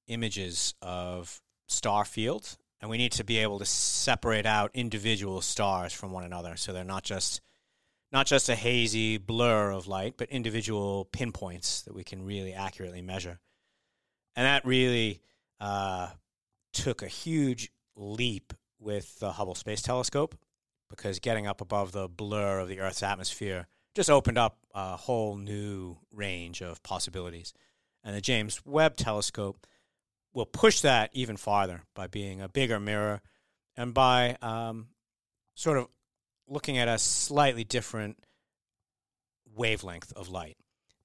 images 0.07 0.75
of 0.80 1.40
star 1.66 2.04
fields 2.04 2.57
and 2.80 2.90
we 2.90 2.99
need 2.99 3.12
to 3.12 3.25
be 3.25 3.38
able 3.38 3.59
to 3.59 3.64
separate 3.64 4.47
out 4.47 4.71
individual 4.75 5.40
stars 5.40 5.92
from 5.92 6.12
one 6.12 6.25
another 6.25 6.57
so 6.57 6.73
they're 6.73 6.85
not 6.85 7.02
just 7.02 7.40
not 8.11 8.26
just 8.26 8.49
a 8.49 8.54
hazy 8.54 9.18
blur 9.18 9.71
of 9.71 9.87
light, 9.87 10.14
but 10.16 10.30
individual 10.30 11.04
pinpoints 11.07 11.83
that 11.83 11.95
we 11.95 12.04
can 12.04 12.25
really 12.25 12.54
accurately 12.54 13.02
measure. 13.02 13.38
And 14.35 14.47
that 14.47 14.64
really 14.64 15.21
uh, 15.61 16.09
took 16.73 17.03
a 17.03 17.09
huge 17.09 17.71
leap 17.97 18.53
with 18.79 19.19
the 19.19 19.33
Hubble 19.33 19.55
Space 19.55 19.83
Telescope 19.83 20.37
because 20.89 21.19
getting 21.19 21.47
up 21.47 21.61
above 21.61 21.93
the 21.93 22.09
blur 22.09 22.61
of 22.61 22.69
the 22.69 22.81
Earth's 22.81 23.03
atmosphere 23.03 23.67
just 23.95 24.11
opened 24.11 24.39
up 24.39 24.59
a 24.75 24.97
whole 24.97 25.37
new 25.37 25.97
range 26.13 26.63
of 26.63 26.83
possibilities. 26.83 27.53
And 28.05 28.15
the 28.15 28.21
James 28.21 28.61
Webb 28.65 28.97
Telescope 28.97 29.67
will 30.33 30.47
push 30.47 30.81
that 30.81 31.11
even 31.13 31.37
farther 31.37 31.83
by 31.95 32.07
being 32.07 32.41
a 32.41 32.49
bigger 32.49 32.79
mirror 32.79 33.21
and 33.77 33.93
by 33.93 34.37
um, 34.41 34.89
sort 35.55 35.79
of 35.79 35.89
looking 36.47 36.79
at 36.79 36.89
a 36.89 36.99
slightly 36.99 37.65
different 37.65 38.19
wavelength 39.55 40.13
of 40.15 40.29
light 40.29 40.57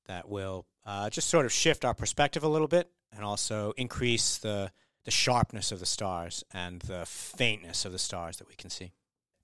that 0.06 0.30
will 0.30 0.66
uh, 0.86 1.10
just 1.10 1.30
sort 1.30 1.46
of 1.46 1.52
shift 1.52 1.84
our 1.84 1.94
perspective 1.94 2.44
a 2.44 2.48
little 2.48 2.68
bit 2.68 2.90
and 3.12 3.24
also 3.24 3.74
increase 3.78 4.38
the 4.38 4.72
the 5.06 5.12
sharpness 5.12 5.72
of 5.72 5.80
the 5.80 5.86
stars 5.86 6.44
and 6.54 6.82
the 6.82 7.06
faintness 7.06 7.86
of 7.86 7.92
the 7.92 8.00
stars 8.00 8.38
that 8.38 8.48
we 8.48 8.56
can 8.56 8.70
see. 8.70 8.92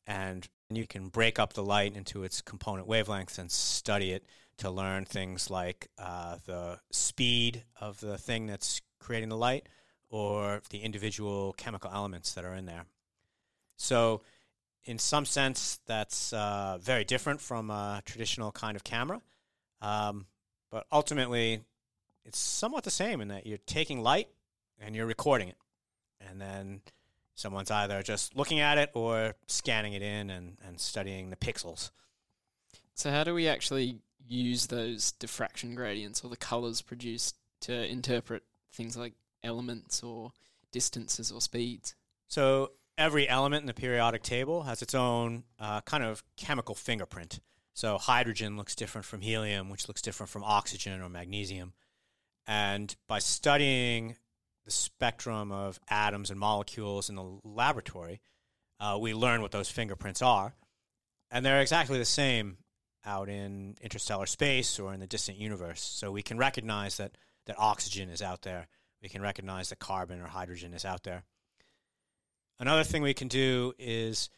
And 0.08 0.48
you 0.70 0.88
can 0.88 1.10
break 1.10 1.40
up 1.40 1.54
the 1.54 1.64
light 1.64 1.96
into 1.96 2.24
its 2.24 2.42
component 2.42 2.88
wavelengths 2.88 3.38
and 3.38 3.52
study 3.52 4.12
it 4.12 4.26
to 4.58 4.70
learn 4.70 5.06
things 5.06 5.50
like 5.50 5.88
uh, 5.98 6.38
the 6.46 6.80
speed 6.92 7.64
of 7.80 8.00
the 8.00 8.18
thing 8.18 8.48
that's 8.48 8.82
creating 9.00 9.30
the 9.30 9.38
light 9.38 9.68
or 10.10 10.62
the 10.70 10.80
individual 10.80 11.54
chemical 11.54 11.92
elements 11.94 12.34
that 12.34 12.44
are 12.44 12.56
in 12.56 12.66
there. 12.66 12.86
So 13.78 14.22
in 14.86 14.98
some 14.98 15.26
sense, 15.26 15.80
that's 15.86 16.34
uh, 16.34 16.78
very 16.82 17.04
different 17.04 17.42
from 17.42 17.70
a 17.70 18.02
traditional 18.06 18.52
kind 18.52 18.76
of 18.76 18.84
camera. 18.84 19.22
Um, 19.82 20.26
but 20.72 20.86
ultimately, 20.92 21.62
it's 22.26 22.40
somewhat 22.40 22.84
the 22.84 22.92
same 22.92 23.22
in 23.22 23.28
that 23.30 23.46
you're 23.46 23.60
taking 23.66 24.02
light 24.02 24.30
and 24.80 24.96
you're 24.96 25.06
recording 25.06 25.50
it. 25.50 25.58
And 26.22 26.40
then 26.40 26.82
someone's 27.36 27.72
either 27.72 28.02
just 28.04 28.36
looking 28.36 28.60
at 28.60 28.78
it 28.78 28.92
or 28.94 29.36
scanning 29.48 29.94
it 29.94 30.02
in 30.02 30.30
and, 30.30 30.58
and 30.66 30.80
studying 30.80 31.30
the 31.30 31.36
pixels. 31.36 31.92
So, 32.96 33.12
how 33.12 33.24
do 33.24 33.34
we 33.34 33.48
actually 33.48 34.00
use 34.28 34.68
those 34.68 35.14
diffraction 35.14 35.76
gradients 35.76 36.24
or 36.24 36.30
the 36.30 36.38
colors 36.38 36.82
produced 36.82 37.38
to 37.62 37.74
interpret 37.74 38.44
things 38.74 38.98
like 38.98 39.14
elements 39.44 40.04
or 40.04 40.32
distances 40.72 41.32
or 41.32 41.40
speeds? 41.40 41.96
So, 42.28 42.72
every 42.98 43.28
element 43.30 43.62
in 43.62 43.68
the 43.68 43.74
periodic 43.74 44.22
table 44.22 44.64
has 44.64 44.82
its 44.82 44.94
own 44.94 45.44
uh, 45.58 45.82
kind 45.82 46.04
of 46.04 46.24
chemical 46.36 46.76
fingerprint. 46.76 47.40
So 47.74 47.98
hydrogen 47.98 48.58
looks 48.58 48.76
different 48.76 49.06
from 49.06 49.22
helium, 49.22 49.70
which 49.70 49.88
looks 49.88 50.02
different 50.02 50.30
from 50.30 50.44
oxygen 50.44 51.02
or 51.02 51.08
magnesium. 51.08 51.72
And 52.46 52.94
by 53.08 53.20
studying 53.20 54.18
the 54.66 54.72
spectrum 54.72 55.52
of 55.52 55.80
atoms 55.90 56.30
and 56.30 56.40
molecules 56.40 57.10
in 57.10 57.16
the 57.16 57.40
laboratory, 57.44 58.22
uh, 58.80 58.98
we 59.00 59.14
learn 59.14 59.42
what 59.42 59.52
those 59.52 59.70
fingerprints 59.70 60.22
are. 60.22 60.54
And 61.32 61.46
they're 61.46 61.62
exactly 61.62 61.98
the 61.98 62.06
same 62.06 62.58
out 63.06 63.30
in 63.30 63.76
interstellar 63.82 64.26
space 64.26 64.80
or 64.80 64.94
in 64.94 65.00
the 65.00 65.08
distant 65.08 65.38
universe. 65.38 65.82
So 65.82 66.12
we 66.12 66.22
can 66.22 66.38
recognize 66.38 66.98
that, 66.98 67.18
that 67.46 67.56
oxygen 67.58 68.10
is 68.10 68.22
out 68.22 68.42
there. 68.42 68.68
We 69.02 69.10
can 69.10 69.22
recognize 69.22 69.70
that 69.70 69.80
carbon 69.80 70.20
or 70.20 70.28
hydrogen 70.28 70.74
is 70.74 70.86
out 70.86 71.04
there. 71.04 71.24
Another 72.60 72.84
thing 72.84 73.02
we 73.02 73.14
can 73.14 73.30
do 73.30 73.74
is 73.80 74.30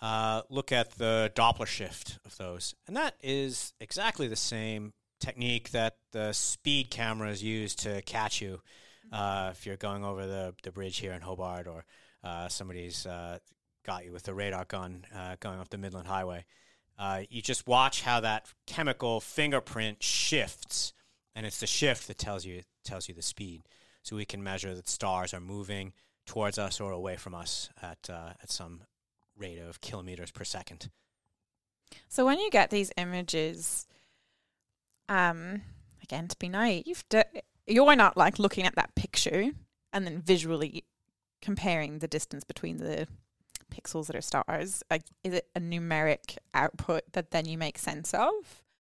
uh, 0.00 0.42
look 0.48 0.72
at 0.72 0.92
the 0.92 1.30
Doppler 1.34 1.66
shift 1.66 2.18
of 2.24 2.36
those. 2.36 2.74
And 2.86 2.96
that 2.96 3.14
is 3.22 3.72
exactly 3.80 4.26
the 4.26 4.36
same 4.36 4.92
technique 5.20 5.70
that 5.70 5.96
the 6.12 6.32
speed 6.32 6.90
cameras 6.90 7.42
use 7.42 7.74
to 7.76 8.02
catch 8.02 8.40
you 8.40 8.60
uh, 9.12 9.50
if 9.52 9.66
you're 9.66 9.76
going 9.76 10.04
over 10.04 10.26
the, 10.26 10.54
the 10.62 10.72
bridge 10.72 10.98
here 10.98 11.12
in 11.12 11.20
Hobart 11.20 11.66
or 11.66 11.84
uh, 12.22 12.48
somebody's 12.48 13.06
uh, 13.06 13.38
got 13.84 14.04
you 14.04 14.12
with 14.12 14.28
a 14.28 14.34
radar 14.34 14.64
gun 14.64 15.04
uh, 15.14 15.36
going 15.40 15.58
up 15.58 15.70
the 15.70 15.78
Midland 15.78 16.08
Highway. 16.08 16.44
Uh, 16.98 17.22
you 17.30 17.40
just 17.40 17.66
watch 17.66 18.02
how 18.02 18.20
that 18.20 18.46
chemical 18.66 19.20
fingerprint 19.20 20.02
shifts, 20.02 20.92
and 21.34 21.46
it's 21.46 21.60
the 21.60 21.66
shift 21.66 22.08
that 22.08 22.18
tells 22.18 22.44
you 22.44 22.62
tells 22.84 23.08
you 23.08 23.14
the 23.14 23.22
speed. 23.22 23.62
So 24.02 24.16
we 24.16 24.24
can 24.24 24.42
measure 24.42 24.74
that 24.74 24.88
stars 24.88 25.32
are 25.32 25.40
moving 25.40 25.92
towards 26.26 26.58
us 26.58 26.80
or 26.80 26.90
away 26.90 27.16
from 27.16 27.34
us 27.34 27.70
at 27.80 28.10
uh, 28.10 28.32
at 28.42 28.50
some 28.50 28.82
rate 29.36 29.58
of 29.58 29.80
kilometers 29.80 30.32
per 30.32 30.44
second. 30.44 30.90
So 32.08 32.26
when 32.26 32.40
you 32.40 32.50
get 32.50 32.70
these 32.70 32.92
images, 32.96 33.86
um, 35.08 35.62
again 36.02 36.26
to 36.28 36.36
be 36.36 36.48
naive, 36.48 37.04
you're 37.68 37.96
not 37.96 38.16
like 38.16 38.38
looking 38.38 38.64
at 38.64 38.74
that 38.76 38.94
picture 38.94 39.50
and 39.92 40.06
then 40.06 40.20
visually 40.20 40.84
comparing 41.40 41.98
the 41.98 42.08
distance 42.08 42.44
between 42.44 42.78
the 42.78 43.06
pixels 43.72 44.06
that 44.06 44.16
are 44.16 44.20
stars. 44.20 44.82
Like, 44.90 45.02
is 45.22 45.34
it 45.34 45.48
a 45.54 45.60
numeric 45.60 46.38
output 46.54 47.12
that 47.12 47.30
then 47.30 47.46
you 47.46 47.58
make 47.58 47.78
sense 47.78 48.14
of? 48.14 48.32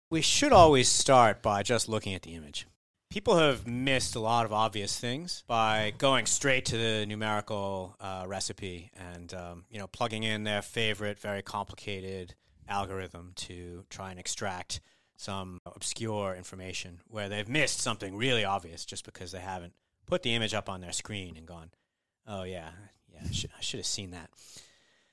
We 0.09 0.21
should 0.21 0.53
always 0.53 0.87
start 0.87 1.41
by 1.41 1.63
just 1.63 1.89
looking 1.89 2.13
at 2.13 2.21
the 2.21 2.35
image. 2.35 2.67
People 3.09 3.37
have 3.37 3.65
missed 3.65 4.15
a 4.15 4.19
lot 4.19 4.45
of 4.45 4.51
obvious 4.51 4.99
things 4.99 5.43
by 5.47 5.93
going 5.97 6.25
straight 6.25 6.65
to 6.65 6.77
the 6.77 7.05
numerical 7.05 7.95
uh, 7.99 8.25
recipe 8.27 8.91
and 9.13 9.33
um, 9.33 9.65
you 9.69 9.79
know 9.79 9.87
plugging 9.87 10.23
in 10.23 10.43
their 10.43 10.61
favorite, 10.61 11.19
very 11.19 11.41
complicated 11.41 12.35
algorithm 12.67 13.31
to 13.35 13.85
try 13.89 14.11
and 14.11 14.19
extract 14.19 14.81
some 15.17 15.61
obscure 15.65 16.35
information 16.35 16.99
where 17.07 17.29
they've 17.29 17.47
missed 17.47 17.79
something 17.79 18.15
really 18.15 18.43
obvious 18.43 18.85
just 18.85 19.05
because 19.05 19.31
they 19.31 19.39
haven't 19.39 19.73
put 20.05 20.23
the 20.23 20.33
image 20.33 20.53
up 20.53 20.69
on 20.69 20.81
their 20.81 20.91
screen 20.91 21.35
and 21.37 21.45
gone, 21.45 21.71
"Oh 22.27 22.43
yeah, 22.43 22.71
yeah, 23.11 23.21
I 23.27 23.31
should, 23.31 23.51
I 23.57 23.61
should 23.61 23.79
have 23.79 23.85
seen 23.85 24.11
that." 24.11 24.29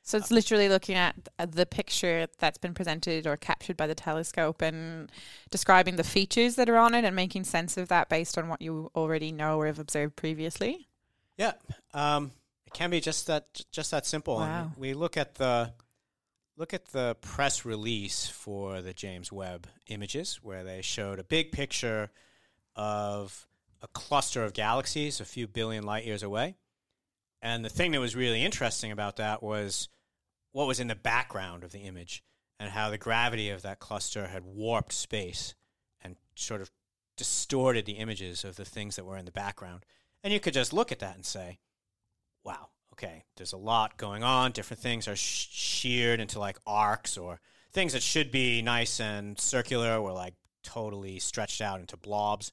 So 0.04 0.18
it's 0.18 0.32
literally 0.32 0.68
looking 0.68 0.96
at 0.96 1.14
the 1.38 1.64
picture 1.64 2.26
that's 2.40 2.58
been 2.58 2.74
presented 2.74 3.24
or 3.24 3.36
captured 3.36 3.76
by 3.76 3.86
the 3.86 3.94
telescope 3.94 4.60
and 4.60 5.10
describing 5.50 5.94
the 5.94 6.02
features 6.02 6.56
that 6.56 6.68
are 6.68 6.76
on 6.76 6.94
it 6.94 7.04
and 7.04 7.14
making 7.14 7.44
sense 7.44 7.76
of 7.76 7.86
that 7.88 8.08
based 8.08 8.36
on 8.36 8.48
what 8.48 8.60
you 8.60 8.90
already 8.96 9.30
know 9.30 9.60
or 9.60 9.66
have 9.66 9.78
observed 9.78 10.16
previously. 10.16 10.88
Yeah, 11.38 11.52
um, 11.94 12.32
it 12.66 12.72
can 12.72 12.90
be 12.90 13.00
just 13.00 13.28
that 13.28 13.62
just 13.70 13.92
that 13.92 14.04
simple. 14.04 14.36
Wow. 14.36 14.62
And 14.62 14.76
we 14.76 14.92
look 14.92 15.16
at 15.16 15.36
the 15.36 15.72
look 16.56 16.74
at 16.74 16.86
the 16.86 17.16
press 17.20 17.64
release 17.64 18.28
for 18.28 18.82
the 18.82 18.92
James 18.92 19.32
Webb 19.32 19.66
images, 19.88 20.40
where 20.42 20.64
they 20.64 20.82
showed 20.82 21.18
a 21.18 21.24
big 21.24 21.52
picture 21.52 22.10
of 22.76 23.46
a 23.80 23.88
cluster 23.88 24.44
of 24.44 24.52
galaxies 24.52 25.20
a 25.20 25.24
few 25.24 25.46
billion 25.46 25.84
light 25.84 26.04
years 26.04 26.22
away. 26.22 26.56
And 27.40 27.64
the 27.64 27.70
thing 27.70 27.92
that 27.92 28.00
was 28.00 28.14
really 28.14 28.44
interesting 28.44 28.92
about 28.92 29.16
that 29.16 29.42
was 29.42 29.88
what 30.52 30.68
was 30.68 30.78
in 30.78 30.86
the 30.86 30.94
background 30.94 31.64
of 31.64 31.72
the 31.72 31.80
image 31.80 32.22
and 32.60 32.70
how 32.70 32.90
the 32.90 32.98
gravity 32.98 33.50
of 33.50 33.62
that 33.62 33.80
cluster 33.80 34.28
had 34.28 34.44
warped 34.44 34.92
space 34.92 35.54
and 36.00 36.16
sort 36.36 36.60
of 36.60 36.70
distorted 37.16 37.86
the 37.86 37.92
images 37.92 38.44
of 38.44 38.56
the 38.56 38.64
things 38.64 38.96
that 38.96 39.04
were 39.04 39.16
in 39.16 39.24
the 39.24 39.32
background. 39.32 39.84
And 40.22 40.32
you 40.32 40.38
could 40.38 40.54
just 40.54 40.72
look 40.72 40.92
at 40.92 41.00
that 41.00 41.16
and 41.16 41.26
say, 41.26 41.58
wow, 42.44 42.68
okay, 42.92 43.24
there's 43.36 43.52
a 43.52 43.58
lot 43.58 43.96
going 43.96 44.22
on. 44.22 44.52
Different 44.52 44.82
things 44.82 45.08
are 45.08 45.16
sh- 45.16 45.48
sheared 45.50 46.20
into 46.20 46.38
like 46.38 46.58
arcs 46.66 47.16
or 47.16 47.40
things 47.72 47.94
that 47.94 48.02
should 48.02 48.30
be 48.30 48.62
nice 48.62 49.00
and 49.00 49.38
circular 49.38 50.00
were 50.00 50.12
like 50.12 50.34
totally 50.62 51.18
stretched 51.18 51.60
out 51.60 51.80
into 51.80 51.96
blobs. 51.96 52.52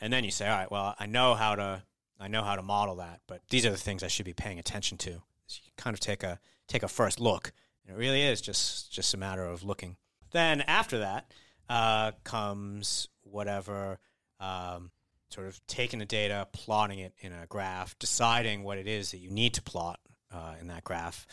And 0.00 0.12
then 0.12 0.24
you 0.24 0.30
say, 0.30 0.48
all 0.48 0.56
right, 0.56 0.70
well, 0.70 0.94
I 0.98 1.06
know 1.06 1.34
how 1.34 1.54
to 1.54 1.82
I 2.20 2.28
know 2.28 2.42
how 2.42 2.56
to 2.56 2.62
model 2.62 2.96
that, 2.96 3.20
but 3.26 3.42
these 3.50 3.66
are 3.66 3.70
the 3.70 3.76
things 3.76 4.02
I 4.02 4.08
should 4.08 4.24
be 4.24 4.32
paying 4.32 4.58
attention 4.58 4.98
to. 4.98 5.22
So 5.46 5.60
you 5.64 5.70
kind 5.76 5.94
of 5.94 6.00
take 6.00 6.22
a 6.22 6.38
take 6.68 6.82
a 6.82 6.88
first 6.88 7.20
look. 7.20 7.52
And 7.86 7.94
it 7.94 7.98
really 7.98 8.22
is 8.22 8.40
just 8.40 8.92
just 8.92 9.14
a 9.14 9.16
matter 9.16 9.44
of 9.44 9.62
looking. 9.62 9.96
Then 10.32 10.62
after 10.62 10.98
that 10.98 11.32
uh, 11.68 12.12
comes 12.24 13.08
whatever 13.22 13.98
um, 14.40 14.90
sort 15.34 15.46
of 15.48 15.60
taking 15.66 15.98
the 15.98 16.04
data, 16.04 16.46
plotting 16.52 17.00
it 17.00 17.12
in 17.18 17.32
a 17.32 17.46
graph, 17.46 17.98
deciding 17.98 18.62
what 18.62 18.78
it 18.78 18.86
is 18.86 19.10
that 19.10 19.18
you 19.18 19.30
need 19.30 19.54
to 19.54 19.62
plot 19.62 19.98
uh, 20.32 20.54
in 20.60 20.68
that 20.68 20.84
graph. 20.84 21.26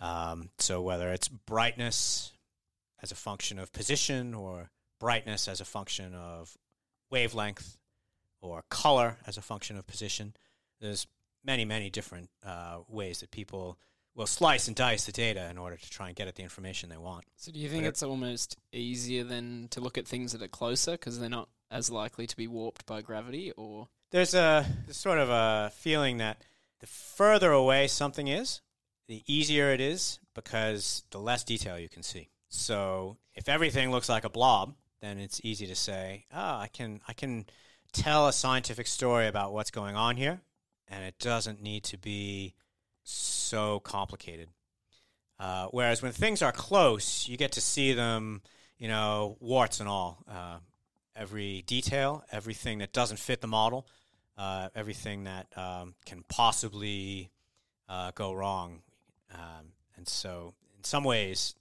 Um, 0.00 0.50
so 0.58 0.82
whether 0.82 1.10
it's 1.12 1.28
brightness 1.28 2.32
as 3.02 3.10
a 3.10 3.14
function 3.14 3.58
of 3.58 3.72
position, 3.72 4.34
or 4.34 4.70
brightness 5.00 5.48
as 5.48 5.60
a 5.60 5.64
function 5.64 6.14
of 6.14 6.56
wavelength, 7.10 7.78
or 8.40 8.62
color 8.68 9.16
as 9.26 9.36
a 9.38 9.42
function 9.42 9.76
of 9.78 9.86
position, 9.86 10.34
there's 10.80 11.06
many 11.44 11.64
many 11.64 11.88
different 11.90 12.28
uh, 12.44 12.78
ways 12.88 13.20
that 13.20 13.30
people 13.30 13.78
will 14.14 14.26
slice 14.26 14.66
and 14.66 14.76
dice 14.76 15.04
the 15.06 15.12
data 15.12 15.48
in 15.48 15.56
order 15.56 15.76
to 15.76 15.90
try 15.90 16.08
and 16.08 16.16
get 16.16 16.26
at 16.28 16.34
the 16.34 16.42
information 16.42 16.88
they 16.88 16.96
want. 16.96 17.24
So 17.36 17.52
do 17.52 17.58
you 17.60 17.68
think 17.68 17.82
But 17.82 17.86
it- 17.86 17.90
it's 17.90 18.02
almost 18.02 18.56
easier 18.72 19.22
than 19.24 19.68
to 19.70 19.80
look 19.80 19.96
at 19.96 20.06
things 20.08 20.32
that 20.32 20.42
are 20.42 20.48
closer 20.48 20.92
because 20.92 21.18
they're 21.20 21.28
not 21.28 21.48
as 21.70 21.90
likely 21.90 22.26
to 22.26 22.36
be 22.36 22.46
warped 22.46 22.86
by 22.86 23.02
gravity, 23.02 23.52
or 23.52 23.88
there's 24.10 24.34
a 24.34 24.66
there's 24.84 24.96
sort 24.96 25.18
of 25.18 25.28
a 25.30 25.70
feeling 25.74 26.18
that 26.18 26.42
the 26.80 26.86
further 26.86 27.52
away 27.52 27.86
something 27.88 28.28
is, 28.28 28.60
the 29.08 29.22
easier 29.26 29.70
it 29.70 29.80
is 29.80 30.20
because 30.34 31.02
the 31.10 31.18
less 31.18 31.44
detail 31.44 31.78
you 31.78 31.88
can 31.88 32.02
see. 32.02 32.28
So 32.48 33.18
if 33.34 33.48
everything 33.48 33.90
looks 33.90 34.08
like 34.08 34.24
a 34.24 34.30
blob, 34.30 34.74
then 35.00 35.18
it's 35.18 35.40
easy 35.44 35.66
to 35.66 35.74
say, 35.74 36.26
"Oh, 36.32 36.56
I 36.56 36.68
can 36.72 37.00
I 37.08 37.12
can 37.12 37.46
tell 37.92 38.28
a 38.28 38.32
scientific 38.32 38.86
story 38.86 39.26
about 39.26 39.52
what's 39.52 39.70
going 39.70 39.96
on 39.96 40.16
here, 40.16 40.40
and 40.86 41.04
it 41.04 41.18
doesn't 41.18 41.62
need 41.62 41.84
to 41.84 41.98
be 41.98 42.54
so 43.04 43.80
complicated." 43.80 44.48
Uh, 45.38 45.68
whereas 45.70 46.02
when 46.02 46.12
things 46.12 46.42
are 46.42 46.52
close, 46.52 47.28
you 47.28 47.36
get 47.36 47.52
to 47.52 47.60
see 47.60 47.92
them, 47.92 48.42
you 48.76 48.88
know, 48.88 49.36
warts 49.40 49.78
and 49.80 49.88
all. 49.88 50.24
Uh, 50.28 50.58
every 51.18 51.62
detail, 51.62 52.24
everything 52.30 52.78
that 52.78 52.92
doesn't 52.92 53.18
fit 53.18 53.40
the 53.40 53.48
model, 53.48 53.86
uh, 54.38 54.68
everything 54.74 55.24
that 55.24 55.46
um, 55.56 55.94
can 56.06 56.24
possibly 56.28 57.30
uh, 57.88 58.12
go 58.14 58.32
wrong. 58.32 58.82
Um, 59.34 59.72
and 59.96 60.08
so, 60.08 60.54
in 60.76 60.84
some 60.84 61.04
ways, 61.04 61.54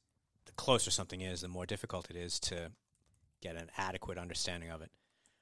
the 0.46 0.52
closer 0.54 0.92
something 0.92 1.22
is, 1.22 1.42
the 1.42 1.48
more 1.48 1.66
difficult 1.66 2.10
it 2.10 2.16
is 2.16 2.40
to 2.42 2.72
get 3.42 3.56
an 3.56 3.70
adequate 3.78 4.18
understanding 4.18 4.70
of 4.70 4.82
it. 4.82 4.92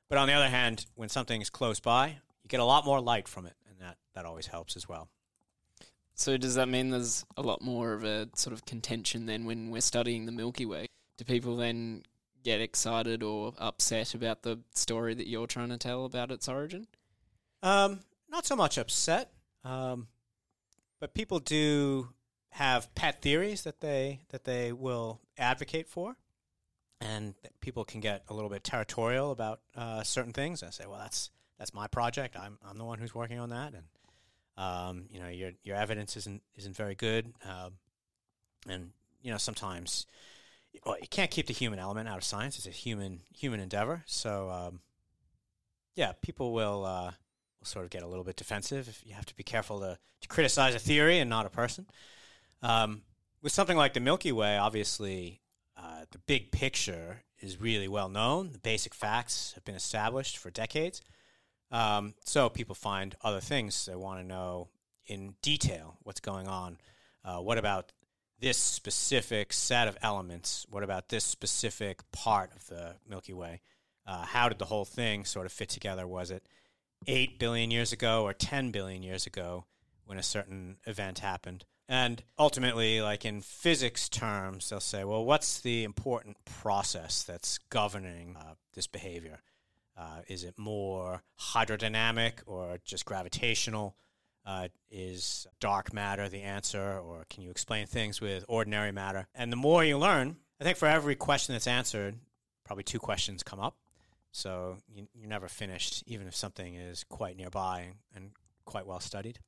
But 0.09 0.17
on 0.17 0.27
the 0.27 0.33
other 0.33 0.49
hand, 0.49 0.85
when 0.95 1.09
something 1.09 1.41
is 1.41 1.49
close 1.49 1.79
by, 1.79 2.07
you 2.07 2.47
get 2.47 2.59
a 2.59 2.65
lot 2.65 2.85
more 2.85 3.01
light 3.01 3.27
from 3.27 3.45
it, 3.45 3.55
and 3.69 3.79
that, 3.79 3.97
that 4.13 4.25
always 4.25 4.47
helps 4.47 4.75
as 4.77 4.87
well. 4.87 5.09
so 6.13 6.37
does 6.37 6.55
that 6.55 6.69
mean 6.69 6.89
there's 6.89 7.25
a 7.35 7.41
lot 7.41 7.61
more 7.61 7.93
of 7.93 8.03
a 8.03 8.29
sort 8.35 8.53
of 8.53 8.65
contention 8.65 9.25
then 9.25 9.45
when 9.45 9.71
we're 9.71 9.81
studying 9.81 10.25
the 10.25 10.31
Milky 10.31 10.65
Way? 10.65 10.87
Do 11.17 11.25
people 11.25 11.55
then 11.57 12.03
get 12.45 12.61
excited 12.61 13.23
or 13.23 13.53
upset 13.57 14.13
about 14.13 14.43
the 14.43 14.59
story 14.73 15.13
that 15.15 15.27
you're 15.27 15.47
trying 15.47 15.69
to 15.69 15.77
tell 15.77 16.05
about 16.05 16.31
its 16.31 16.47
origin? 16.47 16.87
Um, 17.61 17.99
not 18.29 18.45
so 18.45 18.55
much 18.55 18.77
upset, 18.77 19.31
um, 19.63 20.07
but 20.99 21.13
people 21.13 21.39
do 21.39 22.09
have 22.51 22.93
pet 22.95 23.21
theories 23.21 23.63
that 23.63 23.81
they 23.81 24.21
that 24.29 24.45
they 24.45 24.71
will 24.71 25.19
advocate 25.37 25.89
for, 25.89 26.15
and 27.01 27.33
people 27.59 27.83
can 27.83 27.99
get 27.99 28.23
a 28.29 28.33
little 28.33 28.49
bit 28.49 28.63
territorial 28.63 29.31
about 29.31 29.59
uh, 29.75 30.03
certain 30.03 30.31
things. 30.31 30.61
I 30.61 30.69
say, 30.69 30.85
well, 30.85 30.99
that's 30.99 31.31
that's 31.57 31.73
my 31.73 31.87
project. 31.87 32.37
I'm 32.39 32.59
I'm 32.63 32.77
the 32.77 32.85
one 32.85 32.99
who's 32.99 33.15
working 33.15 33.39
on 33.39 33.49
that, 33.49 33.73
and 33.73 33.85
um, 34.57 35.05
you 35.09 35.19
know, 35.19 35.27
your 35.27 35.51
your 35.63 35.75
evidence 35.75 36.15
isn't 36.15 36.43
isn't 36.55 36.75
very 36.75 36.95
good, 36.95 37.33
um, 37.43 37.73
and 38.69 38.91
you 39.23 39.31
know, 39.31 39.37
sometimes 39.37 40.05
well, 40.85 40.97
you 40.99 41.07
can't 41.07 41.31
keep 41.31 41.47
the 41.47 41.53
human 41.53 41.79
element 41.79 42.07
out 42.07 42.17
of 42.17 42.23
science. 42.23 42.57
It's 42.57 42.67
a 42.67 42.71
human 42.71 43.21
human 43.33 43.59
endeavor. 43.59 44.03
So, 44.05 44.49
um, 44.49 44.79
yeah, 45.95 46.13
people 46.21 46.53
will 46.53 46.85
uh, 46.85 47.11
will 47.59 47.65
sort 47.65 47.85
of 47.85 47.91
get 47.91 48.03
a 48.03 48.07
little 48.07 48.23
bit 48.23 48.35
defensive. 48.35 48.87
If 48.87 49.03
you 49.05 49.13
have 49.13 49.25
to 49.25 49.35
be 49.35 49.43
careful 49.43 49.79
to, 49.79 49.97
to 50.21 50.27
criticize 50.27 50.75
a 50.75 50.79
theory 50.79 51.19
and 51.19 51.29
not 51.29 51.45
a 51.45 51.49
person. 51.49 51.85
Um, 52.61 53.01
with 53.41 53.51
something 53.51 53.77
like 53.77 53.93
the 53.93 53.99
Milky 53.99 54.31
Way, 54.31 54.57
obviously, 54.57 55.41
uh, 55.77 56.05
the 56.11 56.17
big 56.19 56.51
picture 56.51 57.23
is 57.39 57.61
really 57.61 57.87
well 57.87 58.09
known. 58.09 58.51
The 58.51 58.59
basic 58.59 58.93
facts 58.93 59.51
have 59.53 59.65
been 59.65 59.75
established 59.75 60.37
for 60.37 60.49
decades. 60.49 61.01
Um, 61.71 62.13
so 62.23 62.49
people 62.49 62.75
find 62.75 63.15
other 63.21 63.39
things 63.39 63.85
they 63.85 63.95
want 63.95 64.19
to 64.19 64.25
know 64.25 64.69
in 65.07 65.35
detail 65.41 65.97
what's 66.03 66.19
going 66.19 66.47
on. 66.47 66.77
Uh, 67.23 67.39
what 67.39 67.57
about 67.57 67.91
this 68.39 68.57
specific 68.57 69.53
set 69.53 69.87
of 69.87 69.97
elements? 70.01 70.65
What 70.69 70.83
about 70.83 71.09
this 71.09 71.23
specific 71.23 72.09
part 72.11 72.51
of 72.55 72.67
the 72.67 72.95
Milky 73.07 73.33
Way? 73.33 73.61
Uh, 74.05 74.25
how 74.25 74.49
did 74.49 74.59
the 74.59 74.65
whole 74.65 74.85
thing 74.85 75.25
sort 75.25 75.45
of 75.45 75.51
fit 75.51 75.69
together? 75.69 76.05
Was 76.05 76.31
it 76.31 76.47
8 77.07 77.39
billion 77.39 77.71
years 77.71 77.91
ago 77.91 78.23
or 78.23 78.33
10 78.33 78.71
billion 78.71 79.03
years 79.03 79.25
ago 79.25 79.65
when 80.05 80.17
a 80.17 80.23
certain 80.23 80.77
event 80.85 81.19
happened? 81.19 81.65
And 81.87 82.23
ultimately, 82.39 83.01
like 83.01 83.25
in 83.25 83.41
physics 83.41 84.09
terms, 84.09 84.69
they'll 84.69 84.79
say, 84.79 85.03
well, 85.03 85.23
what's 85.23 85.59
the 85.59 85.83
important 85.83 86.37
process 86.45 87.23
that's 87.23 87.59
governing 87.69 88.35
uh, 88.39 88.55
this 88.73 88.87
behavior? 88.87 89.41
Uh, 89.97 90.21
is 90.27 90.43
it 90.43 90.57
more 90.57 91.21
hydrodynamic 91.39 92.33
or 92.47 92.79
just 92.83 93.05
gravitational? 93.05 93.95
Uh, 94.45 94.67
is 94.91 95.47
dark 95.59 95.91
matter 95.91 96.29
the 96.29 96.41
answer, 96.41 96.99
or 96.99 97.25
can 97.29 97.41
you 97.41 97.49
explain 97.49 97.87
things 97.87 98.21
with 98.21 98.45
ordinary 98.47 98.91
matter? 98.91 99.27
And 99.33 99.51
the 99.51 99.57
more 99.57 99.83
you 99.83 99.97
learn, 99.97 100.35
I 100.61 100.63
think 100.63 100.77
for 100.77 100.87
every 100.87 101.15
question 101.15 101.53
that's 101.53 101.67
answered, 101.67 102.15
probably 102.63 102.83
two 102.83 102.99
questions 102.99 103.41
come 103.41 103.59
up. 103.59 103.75
So 104.31 104.77
you, 104.87 105.07
you're 105.13 105.29
never 105.29 105.47
finished, 105.47 106.03
even 106.05 106.27
if 106.27 106.35
something 106.35 106.75
is 106.75 107.03
quite 107.05 107.37
nearby 107.37 107.81
and, 107.81 107.95
and 108.15 108.31
quite 108.65 108.85
well 108.85 108.99
studied. 108.99 109.39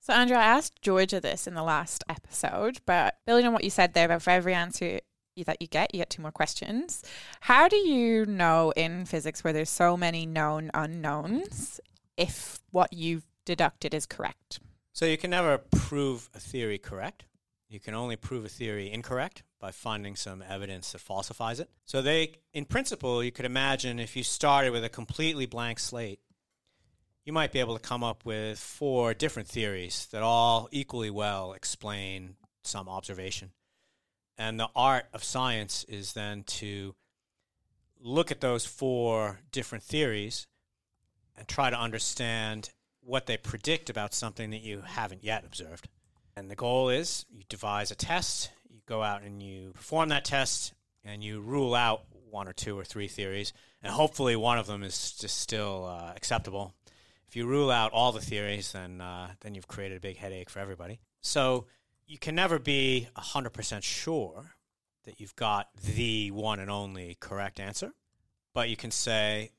So, 0.00 0.12
Andrew, 0.12 0.36
I 0.36 0.44
asked 0.44 0.80
Georgia 0.80 1.20
this 1.20 1.46
in 1.46 1.54
the 1.54 1.62
last 1.62 2.04
episode, 2.08 2.80
but 2.86 3.16
building 3.26 3.46
on 3.46 3.52
what 3.52 3.64
you 3.64 3.70
said 3.70 3.94
there 3.94 4.04
about 4.04 4.22
for 4.22 4.30
every 4.30 4.54
answer 4.54 5.00
that 5.44 5.60
you 5.60 5.68
get, 5.68 5.94
you 5.94 6.00
get 6.00 6.10
two 6.10 6.22
more 6.22 6.32
questions. 6.32 7.02
How 7.40 7.68
do 7.68 7.76
you 7.76 8.26
know 8.26 8.72
in 8.76 9.04
physics 9.04 9.42
where 9.42 9.52
there's 9.52 9.70
so 9.70 9.96
many 9.96 10.26
known 10.26 10.70
unknowns 10.74 11.80
if 12.16 12.60
what 12.70 12.92
you've 12.92 13.27
deducted 13.48 13.94
is 13.94 14.04
correct? 14.04 14.60
So 14.92 15.06
you 15.06 15.16
can 15.16 15.30
never 15.30 15.56
prove 15.56 16.28
a 16.34 16.38
theory 16.38 16.76
correct. 16.76 17.24
You 17.70 17.80
can 17.80 17.94
only 17.94 18.14
prove 18.14 18.44
a 18.44 18.48
theory 18.48 18.92
incorrect 18.92 19.42
by 19.58 19.70
finding 19.70 20.16
some 20.16 20.44
evidence 20.46 20.92
that 20.92 21.00
falsifies 21.00 21.58
it. 21.58 21.70
So 21.86 22.02
they 22.02 22.34
in 22.52 22.66
principle, 22.66 23.24
you 23.24 23.32
could 23.32 23.46
imagine 23.46 23.98
if 23.98 24.16
you 24.16 24.22
started 24.22 24.70
with 24.70 24.84
a 24.84 24.90
completely 24.90 25.46
blank 25.46 25.78
slate, 25.78 26.20
you 27.24 27.32
might 27.32 27.50
be 27.50 27.60
able 27.60 27.74
to 27.74 27.80
come 27.80 28.04
up 28.04 28.26
with 28.26 28.58
four 28.58 29.14
different 29.14 29.48
theories 29.48 30.06
that 30.12 30.22
all 30.22 30.68
equally 30.70 31.10
well 31.10 31.54
explain 31.54 32.36
some 32.62 32.86
observation. 32.86 33.52
And 34.36 34.60
the 34.60 34.68
art 34.76 35.06
of 35.14 35.24
science 35.24 35.84
is 35.88 36.12
then 36.12 36.42
to 36.58 36.94
look 37.98 38.30
at 38.30 38.42
those 38.42 38.66
four 38.66 39.40
different 39.52 39.84
theories 39.84 40.46
and 41.34 41.48
try 41.48 41.70
to 41.70 41.80
understand 41.80 42.70
what 43.08 43.24
they 43.24 43.38
predict 43.38 43.88
about 43.88 44.12
something 44.12 44.50
that 44.50 44.60
you 44.60 44.82
haven't 44.82 45.24
yet 45.24 45.42
observed. 45.42 45.88
And 46.36 46.50
the 46.50 46.54
goal 46.54 46.90
is 46.90 47.24
you 47.30 47.42
devise 47.48 47.90
a 47.90 47.94
test, 47.94 48.50
you 48.68 48.80
go 48.84 49.02
out 49.02 49.22
and 49.22 49.42
you 49.42 49.70
perform 49.72 50.10
that 50.10 50.26
test, 50.26 50.74
and 51.02 51.24
you 51.24 51.40
rule 51.40 51.74
out 51.74 52.02
one 52.30 52.46
or 52.46 52.52
two 52.52 52.78
or 52.78 52.84
three 52.84 53.08
theories, 53.08 53.54
and 53.82 53.90
hopefully 53.90 54.36
one 54.36 54.58
of 54.58 54.66
them 54.66 54.82
is 54.82 55.12
just 55.12 55.38
still 55.38 55.86
uh, 55.86 56.12
acceptable. 56.14 56.74
If 57.26 57.34
you 57.34 57.46
rule 57.46 57.70
out 57.70 57.92
all 57.92 58.12
the 58.12 58.20
theories, 58.20 58.72
then 58.72 59.00
uh, 59.00 59.28
then 59.40 59.54
you've 59.54 59.68
created 59.68 59.96
a 59.96 60.00
big 60.00 60.18
headache 60.18 60.50
for 60.50 60.58
everybody. 60.58 61.00
So 61.22 61.66
you 62.06 62.18
can 62.18 62.34
never 62.34 62.58
be 62.58 63.08
hundred 63.16 63.50
percent 63.50 63.84
sure 63.84 64.54
that 65.04 65.18
you've 65.18 65.36
got 65.36 65.68
the 65.82 66.30
one 66.30 66.60
and 66.60 66.70
only 66.70 67.16
correct 67.20 67.58
answer, 67.58 67.92
but 68.52 68.68
you 68.68 68.76
can 68.76 68.90
say 68.90 69.52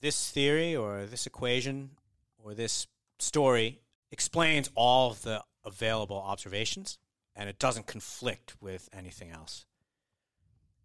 this 0.00 0.28
theory 0.28 0.74
or 0.74 1.06
this 1.06 1.26
equation 1.26 1.90
or 2.36 2.52
this 2.52 2.88
story 3.18 3.80
explains 4.10 4.70
all 4.74 5.10
of 5.10 5.22
the 5.22 5.42
available 5.64 6.16
observations 6.16 6.98
and 7.34 7.48
it 7.48 7.58
doesn't 7.58 7.86
conflict 7.86 8.54
with 8.60 8.88
anything 8.92 9.30
else. 9.30 9.66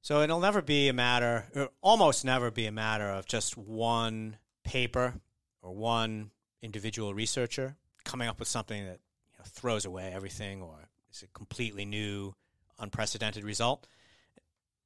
So 0.01 0.21
it'll 0.21 0.39
never 0.39 0.61
be 0.61 0.89
a 0.89 0.93
matter, 0.93 1.45
or 1.55 1.69
almost 1.81 2.25
never 2.25 2.49
be 2.49 2.65
a 2.65 2.71
matter 2.71 3.07
of 3.09 3.25
just 3.27 3.55
one 3.55 4.37
paper 4.63 5.13
or 5.61 5.75
one 5.75 6.31
individual 6.61 7.13
researcher 7.13 7.75
coming 8.03 8.27
up 8.27 8.39
with 8.39 8.47
something 8.47 8.83
that 8.85 8.99
you 9.33 9.39
know, 9.39 9.45
throws 9.45 9.85
away 9.85 10.11
everything 10.13 10.61
or 10.61 10.89
is 11.11 11.21
a 11.21 11.27
completely 11.27 11.85
new, 11.85 12.33
unprecedented 12.79 13.43
result. 13.43 13.87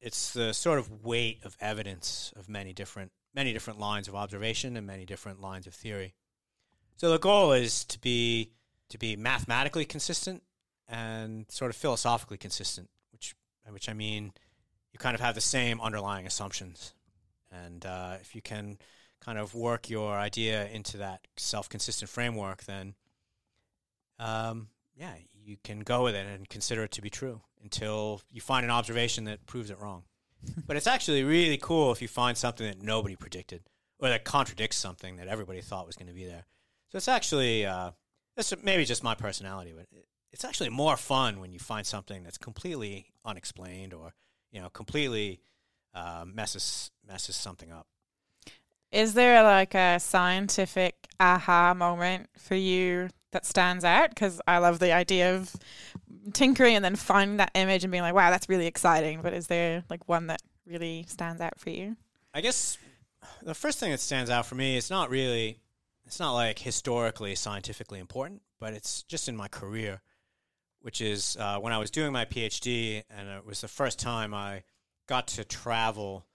It's 0.02 0.34
the 0.34 0.54
sort 0.54 0.80
of 0.80 1.04
weight 1.04 1.40
of 1.46 1.56
evidence 1.62 2.34
of 2.36 2.50
many 2.50 2.74
different 2.74 3.12
many 3.34 3.52
different 3.52 3.80
lines 3.80 4.08
of 4.08 4.16
observation 4.16 4.78
and 4.78 4.88
many 4.88 5.06
different 5.06 5.42
lines 5.42 5.68
of 5.68 5.74
theory. 5.74 6.14
So 6.98 7.12
the 7.12 7.20
goal 7.20 7.52
is 7.52 7.84
to 7.86 8.00
be 8.00 8.52
to 8.90 8.98
be 8.98 9.16
mathematically 9.16 9.86
consistent 9.86 10.44
and 10.88 11.46
sort 11.50 11.72
of 11.72 11.76
philosophically 11.76 12.38
consistent, 12.38 12.90
which 13.12 13.36
which 13.70 13.90
I 13.90 13.94
mean 13.94 14.34
you 14.92 15.00
kind 15.00 15.16
of 15.16 15.22
have 15.22 15.36
the 15.36 15.42
same 15.42 15.82
underlying 15.82 16.26
assumptions, 16.26 16.94
and 17.52 17.86
uh, 17.86 18.18
if 18.22 18.34
you 18.36 18.42
can 18.42 18.78
kind 19.20 19.38
of 19.38 19.56
work 19.56 19.90
your 19.90 20.14
idea 20.14 20.68
into 20.68 20.98
that 20.98 21.28
self-consistent 21.36 22.10
framework, 22.10 22.64
then 22.66 22.94
um, 24.20 24.70
yeah, 24.96 25.14
you 25.34 25.58
can 25.64 25.82
go 25.82 26.04
with 26.04 26.16
it 26.16 26.26
and 26.26 26.48
consider 26.48 26.84
it 26.84 26.92
to 26.92 27.02
be 27.02 27.10
true 27.10 27.42
until 27.62 28.22
you 28.30 28.40
find 28.40 28.64
an 28.64 28.72
observation 28.72 29.26
that 29.26 29.46
proves 29.46 29.70
it 29.70 29.80
wrong. 29.80 30.04
but 30.68 30.78
it's 30.78 30.88
actually 30.88 31.24
really 31.24 31.58
cool 31.58 31.92
if 31.92 32.02
you 32.02 32.08
find 32.08 32.38
something 32.38 32.66
that 32.68 32.82
nobody 32.82 33.16
predicted 33.16 33.64
or 34.00 34.10
that 34.10 34.24
contradicts 34.24 34.78
something 34.78 35.18
that 35.18 35.28
everybody 35.28 35.62
thought 35.62 35.88
was 35.88 35.96
going 35.96 36.08
to 36.08 36.14
be 36.14 36.26
there. 36.26 36.46
So 36.96 36.98
it's 36.98 37.10
actually 37.10 37.66
uh, 37.66 37.92
this 38.38 38.54
maybe 38.64 38.86
just 38.86 39.04
my 39.04 39.16
personality, 39.16 39.74
but 39.76 39.86
it's 40.32 40.46
actually 40.46 40.70
more 40.70 40.96
fun 40.96 41.42
when 41.42 41.52
you 41.52 41.60
find 41.60 41.86
something 41.86 42.24
that's 42.24 42.38
completely 42.38 43.08
unexplained 43.26 43.94
or 43.94 44.14
you 44.54 44.62
know 44.62 44.70
completely 44.70 45.42
uh, 45.94 46.24
messes 46.26 46.92
messes 47.06 47.36
something 47.36 47.70
up. 47.70 47.86
Is 48.94 49.14
there 49.14 49.44
like 49.44 49.76
a 49.76 50.00
scientific 50.00 50.96
aha 51.20 51.74
moment 51.74 52.30
for 52.38 52.56
you 52.56 53.10
that 53.34 53.46
stands 53.46 53.84
out? 53.84 54.12
Because 54.12 54.40
I 54.48 54.60
love 54.60 54.80
the 54.80 54.94
idea 54.94 55.36
of 55.36 55.54
tinkering 56.32 56.78
and 56.78 56.86
then 56.86 56.96
finding 56.96 57.36
that 57.36 57.52
image 57.56 57.84
and 57.84 57.92
being 57.92 58.04
like, 58.04 58.16
wow, 58.16 58.30
that's 58.30 58.48
really 58.48 58.68
exciting. 58.68 59.22
But 59.22 59.34
is 59.34 59.48
there 59.48 59.84
like 59.90 60.08
one 60.08 60.28
that 60.28 60.42
really 60.66 61.04
stands 61.10 61.42
out 61.42 61.60
for 61.60 61.72
you? 61.72 61.98
I 62.34 62.40
guess 62.40 62.78
the 63.44 63.54
first 63.54 63.80
thing 63.80 63.92
that 63.92 64.00
stands 64.00 64.30
out 64.30 64.46
for 64.46 64.56
me 64.56 64.78
is 64.78 64.90
not 64.90 65.10
really, 65.10 65.60
it's 66.06 66.20
not 66.20 66.34
like 66.34 66.60
historically 66.60 67.36
scientifically 67.36 68.00
important, 68.00 68.42
but 68.60 68.74
it's 68.74 69.04
just 69.04 69.28
in 69.28 69.36
my 69.36 69.48
career, 69.48 70.02
which 70.82 71.02
is 71.02 71.36
uh, 71.40 71.58
when 71.58 71.74
I 71.74 71.78
was 71.78 71.92
doing 71.92 72.12
my 72.12 72.26
PhD, 72.26 73.04
and 73.10 73.30
it 73.30 73.46
was 73.46 73.62
the 73.62 73.68
first 73.68 74.00
time 74.00 74.34
I 74.34 74.64
got 75.08 75.28
to 75.30 75.44
travel 75.44 76.26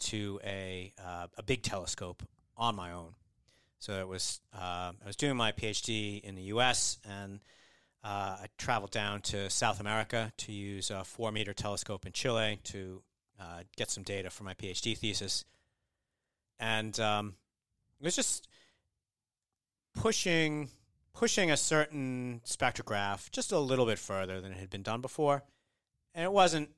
to 0.00 0.40
a 0.44 0.92
uh, 1.02 1.26
a 1.36 1.42
big 1.42 1.62
telescope 1.62 2.22
on 2.56 2.74
my 2.74 2.92
own. 2.92 3.14
So 3.78 3.94
it 3.94 4.08
was 4.08 4.40
uh, 4.54 4.92
I 4.92 5.06
was 5.06 5.16
doing 5.16 5.36
my 5.36 5.52
PhD 5.52 6.20
in 6.22 6.34
the 6.34 6.42
U.S. 6.42 6.98
and 7.04 7.40
uh, 8.04 8.36
I 8.42 8.46
traveled 8.58 8.90
down 8.90 9.20
to 9.22 9.48
South 9.50 9.80
America 9.80 10.32
to 10.38 10.52
use 10.52 10.90
a 10.90 11.04
four 11.04 11.30
meter 11.32 11.52
telescope 11.52 12.06
in 12.06 12.12
Chile 12.12 12.60
to 12.64 13.02
uh, 13.40 13.62
get 13.76 13.90
some 13.90 14.02
data 14.02 14.30
for 14.30 14.44
my 14.44 14.54
PhD 14.54 14.96
thesis. 14.96 15.44
And 16.58 16.98
um, 17.00 17.34
it 18.00 18.04
was 18.04 18.16
just 18.16 18.48
pushing 20.02 20.68
pushing 21.14 21.52
a 21.52 21.56
certain 21.56 22.40
spectrograph 22.44 23.30
just 23.30 23.52
a 23.52 23.58
little 23.58 23.86
bit 23.86 24.00
further 24.00 24.40
than 24.40 24.50
it 24.50 24.58
had 24.58 24.68
been 24.68 24.82
done 24.82 25.00
before. 25.00 25.44
And 26.12 26.24
it 26.24 26.32
wasn't 26.32 26.70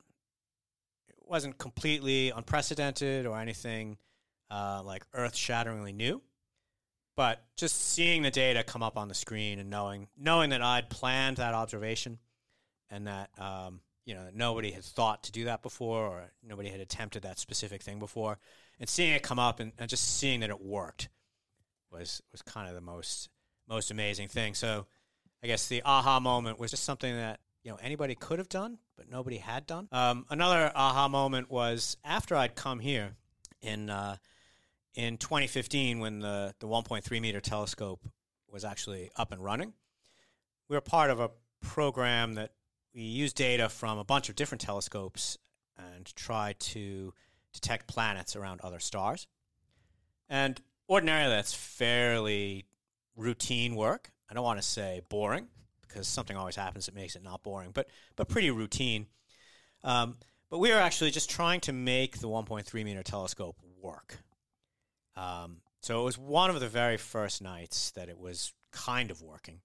it 1.08 1.16
wasn't 1.26 1.56
completely 1.56 2.30
unprecedented 2.30 3.24
or 3.24 3.38
anything 3.38 3.96
uh, 4.50 4.82
like 4.84 5.04
earth 5.14 5.34
shatteringly 5.34 5.94
new 5.94 6.20
but 7.16 7.42
just 7.56 7.92
seeing 7.92 8.22
the 8.22 8.30
data 8.30 8.62
come 8.62 8.82
up 8.82 8.98
on 8.98 9.08
the 9.08 9.14
screen 9.14 9.58
and 9.58 9.70
knowing 9.70 10.08
knowing 10.18 10.50
that 10.50 10.60
I'd 10.60 10.90
planned 10.90 11.38
that 11.38 11.54
observation 11.54 12.18
and 12.90 13.06
that 13.06 13.30
um, 13.38 13.80
you 14.04 14.14
know 14.14 14.28
nobody 14.34 14.70
had 14.70 14.84
thought 14.84 15.22
to 15.24 15.32
do 15.32 15.44
that 15.44 15.62
before 15.62 16.04
or 16.06 16.32
nobody 16.46 16.68
had 16.68 16.80
attempted 16.80 17.22
that 17.22 17.38
specific 17.38 17.82
thing 17.82 17.98
before 17.98 18.38
and 18.78 18.86
seeing 18.86 19.14
it 19.14 19.22
come 19.22 19.38
up 19.38 19.60
and, 19.60 19.72
and 19.78 19.88
just 19.88 20.18
seeing 20.18 20.40
that 20.40 20.50
it 20.50 20.60
worked 20.60 21.08
was 21.94 22.22
was 22.32 22.42
kind 22.42 22.68
of 22.68 22.74
the 22.74 22.80
most 22.80 23.30
most 23.68 23.90
amazing 23.90 24.28
thing 24.28 24.54
so 24.54 24.86
I 25.42 25.46
guess 25.46 25.68
the 25.68 25.82
aha 25.84 26.20
moment 26.20 26.58
was 26.58 26.70
just 26.70 26.84
something 26.84 27.14
that 27.14 27.40
you 27.62 27.70
know 27.70 27.78
anybody 27.80 28.14
could 28.14 28.38
have 28.38 28.48
done 28.48 28.78
but 28.96 29.10
nobody 29.10 29.38
had 29.38 29.66
done 29.66 29.88
um, 29.92 30.26
another 30.28 30.70
aha 30.74 31.08
moment 31.08 31.50
was 31.50 31.96
after 32.04 32.36
I'd 32.36 32.54
come 32.54 32.80
here 32.80 33.16
in 33.62 33.88
uh, 33.88 34.16
in 34.94 35.16
2015 35.18 35.98
when 35.98 36.20
the, 36.20 36.54
the 36.60 36.66
1.3 36.66 37.20
meter 37.20 37.40
telescope 37.40 38.00
was 38.50 38.64
actually 38.64 39.10
up 39.16 39.32
and 39.32 39.42
running. 39.42 39.72
We 40.68 40.76
were 40.76 40.80
part 40.80 41.10
of 41.10 41.20
a 41.20 41.30
program 41.60 42.34
that 42.34 42.52
we 42.94 43.02
used 43.02 43.36
data 43.36 43.68
from 43.68 43.98
a 43.98 44.04
bunch 44.04 44.28
of 44.28 44.36
different 44.36 44.60
telescopes 44.60 45.36
and 45.76 46.14
tried 46.14 46.60
to 46.60 47.12
detect 47.52 47.88
planets 47.88 48.36
around 48.36 48.60
other 48.60 48.78
stars. 48.78 49.26
And 50.28 50.60
ordinarily, 50.88 51.34
that's 51.34 51.54
fairly 51.54 52.66
routine 53.16 53.74
work. 53.74 54.10
I 54.30 54.34
don't 54.34 54.44
want 54.44 54.60
to 54.60 54.66
say 54.66 55.02
boring 55.08 55.48
because 55.86 56.08
something 56.08 56.36
always 56.36 56.56
happens 56.56 56.86
that 56.86 56.94
makes 56.94 57.14
it 57.16 57.22
not 57.22 57.42
boring, 57.42 57.70
but 57.72 57.88
but 58.16 58.28
pretty 58.28 58.50
routine. 58.50 59.06
Um, 59.82 60.16
but 60.50 60.58
we 60.58 60.72
are 60.72 60.80
actually 60.80 61.10
just 61.10 61.30
trying 61.30 61.60
to 61.60 61.72
make 61.72 62.18
the 62.18 62.28
1.3 62.28 62.84
meter 62.84 63.02
telescope 63.02 63.56
work. 63.80 64.18
Um, 65.16 65.58
so 65.80 66.00
it 66.00 66.04
was 66.04 66.16
one 66.16 66.50
of 66.50 66.60
the 66.60 66.68
very 66.68 66.96
first 66.96 67.42
nights 67.42 67.90
that 67.92 68.08
it 68.08 68.18
was 68.18 68.52
kind 68.72 69.10
of 69.10 69.20
working. 69.20 69.60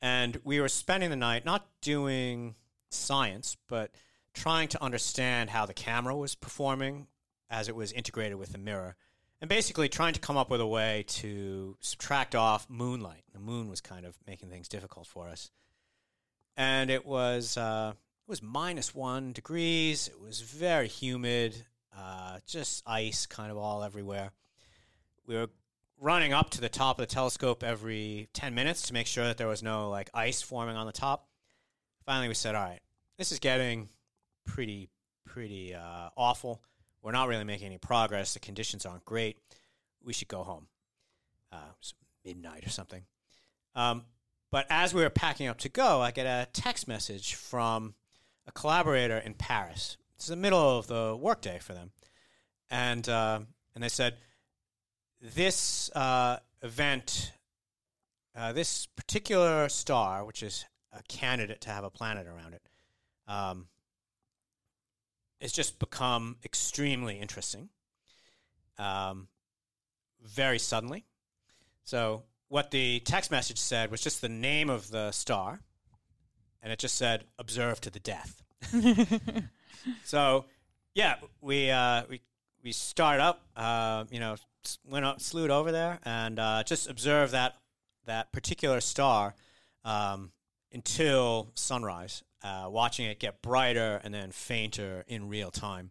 And 0.00 0.40
we 0.44 0.60
were 0.60 0.68
spending 0.68 1.10
the 1.10 1.16
night 1.16 1.44
not 1.44 1.66
doing 1.80 2.54
science, 2.90 3.56
but 3.68 3.92
trying 4.34 4.68
to 4.68 4.82
understand 4.82 5.50
how 5.50 5.66
the 5.66 5.74
camera 5.74 6.14
was 6.16 6.34
performing 6.34 7.06
as 7.50 7.68
it 7.68 7.74
was 7.74 7.92
integrated 7.92 8.38
with 8.38 8.52
the 8.52 8.58
mirror. 8.58 8.96
And 9.40 9.48
basically 9.48 9.88
trying 9.88 10.14
to 10.14 10.20
come 10.20 10.36
up 10.36 10.50
with 10.50 10.60
a 10.60 10.66
way 10.66 11.04
to 11.08 11.76
subtract 11.80 12.34
off 12.34 12.68
moonlight. 12.68 13.22
The 13.32 13.38
moon 13.38 13.68
was 13.68 13.80
kind 13.80 14.04
of 14.04 14.16
making 14.26 14.50
things 14.50 14.68
difficult 14.68 15.06
for 15.06 15.28
us. 15.28 15.50
And 16.56 16.90
it 16.90 17.06
was 17.06 17.56
uh, 17.56 17.92
it 17.94 18.30
was 18.30 18.42
minus 18.42 18.94
one 18.94 19.32
degrees. 19.32 20.08
It 20.08 20.20
was 20.20 20.40
very 20.40 20.88
humid, 20.88 21.64
uh, 21.96 22.38
just 22.46 22.82
ice 22.84 23.26
kind 23.26 23.52
of 23.52 23.56
all 23.56 23.84
everywhere 23.84 24.32
we 25.28 25.36
were 25.36 25.50
running 26.00 26.32
up 26.32 26.50
to 26.50 26.60
the 26.60 26.68
top 26.68 26.98
of 26.98 27.06
the 27.06 27.14
telescope 27.14 27.62
every 27.62 28.28
10 28.32 28.54
minutes 28.54 28.82
to 28.82 28.94
make 28.94 29.06
sure 29.06 29.24
that 29.24 29.36
there 29.36 29.46
was 29.46 29.62
no 29.62 29.90
like 29.90 30.10
ice 30.14 30.42
forming 30.42 30.76
on 30.76 30.86
the 30.86 30.92
top. 30.92 31.28
Finally, 32.04 32.28
we 32.28 32.34
said, 32.34 32.54
all 32.54 32.64
right, 32.64 32.80
this 33.18 33.30
is 33.30 33.38
getting 33.38 33.88
pretty, 34.46 34.88
pretty 35.26 35.74
uh, 35.74 36.08
awful. 36.16 36.62
We're 37.02 37.12
not 37.12 37.28
really 37.28 37.44
making 37.44 37.66
any 37.66 37.78
progress. 37.78 38.34
The 38.34 38.40
conditions 38.40 38.84
aren't 38.86 39.04
great. 39.04 39.38
We 40.02 40.12
should 40.12 40.28
go 40.28 40.42
home. 40.42 40.68
Uh, 41.50 41.72
midnight 42.24 42.66
or 42.66 42.70
something. 42.70 43.04
Um, 43.74 44.04
But 44.50 44.66
as 44.70 44.94
we 44.94 45.02
were 45.02 45.10
packing 45.10 45.46
up 45.46 45.58
to 45.58 45.68
go, 45.68 46.00
I 46.00 46.10
get 46.10 46.26
a 46.26 46.48
text 46.52 46.88
message 46.88 47.34
from 47.34 47.94
a 48.46 48.52
collaborator 48.52 49.18
in 49.18 49.34
Paris. 49.34 49.96
It's 50.16 50.26
the 50.26 50.36
middle 50.36 50.78
of 50.78 50.86
the 50.86 51.16
workday 51.18 51.58
for 51.58 51.74
them, 51.74 51.92
and 52.70 53.08
uh, 53.08 53.40
and 53.74 53.84
they 53.84 53.88
said 53.88 54.16
this 55.20 55.90
uh, 55.94 56.38
event, 56.62 57.32
uh, 58.34 58.52
this 58.52 58.86
particular 58.86 59.68
star, 59.68 60.24
which 60.24 60.42
is 60.42 60.64
a 60.92 61.02
candidate 61.08 61.60
to 61.62 61.70
have 61.70 61.84
a 61.84 61.90
planet 61.90 62.26
around 62.26 62.54
it, 62.54 62.62
um, 63.26 63.68
has 65.40 65.52
just 65.52 65.78
become 65.78 66.36
extremely 66.44 67.18
interesting, 67.18 67.68
um, 68.78 69.28
very 70.22 70.58
suddenly. 70.58 71.04
So 71.84 72.24
what 72.48 72.70
the 72.70 73.00
text 73.00 73.30
message 73.30 73.58
said 73.58 73.90
was 73.90 74.00
just 74.00 74.20
the 74.20 74.28
name 74.28 74.70
of 74.70 74.90
the 74.90 75.10
star, 75.12 75.60
and 76.62 76.72
it 76.72 76.78
just 76.78 76.96
said 76.96 77.24
"observe 77.38 77.80
to 77.82 77.90
the 77.90 78.00
death." 78.00 78.42
so, 80.04 80.44
yeah, 80.94 81.16
we 81.40 81.70
uh, 81.70 82.02
we 82.08 82.20
we 82.62 82.72
start 82.72 83.20
up, 83.20 83.42
uh, 83.56 84.04
you 84.10 84.20
know, 84.20 84.36
went 84.84 85.04
up, 85.04 85.20
slewed 85.20 85.50
over 85.50 85.72
there, 85.72 86.00
and 86.04 86.38
uh, 86.38 86.62
just 86.64 86.88
observe 86.88 87.30
that 87.30 87.54
that 88.06 88.32
particular 88.32 88.80
star 88.80 89.34
um, 89.84 90.32
until 90.72 91.50
sunrise, 91.54 92.22
uh, 92.42 92.68
watching 92.70 93.06
it 93.06 93.18
get 93.18 93.42
brighter 93.42 94.00
and 94.04 94.12
then 94.14 94.30
fainter 94.30 95.04
in 95.06 95.28
real 95.28 95.50
time, 95.50 95.90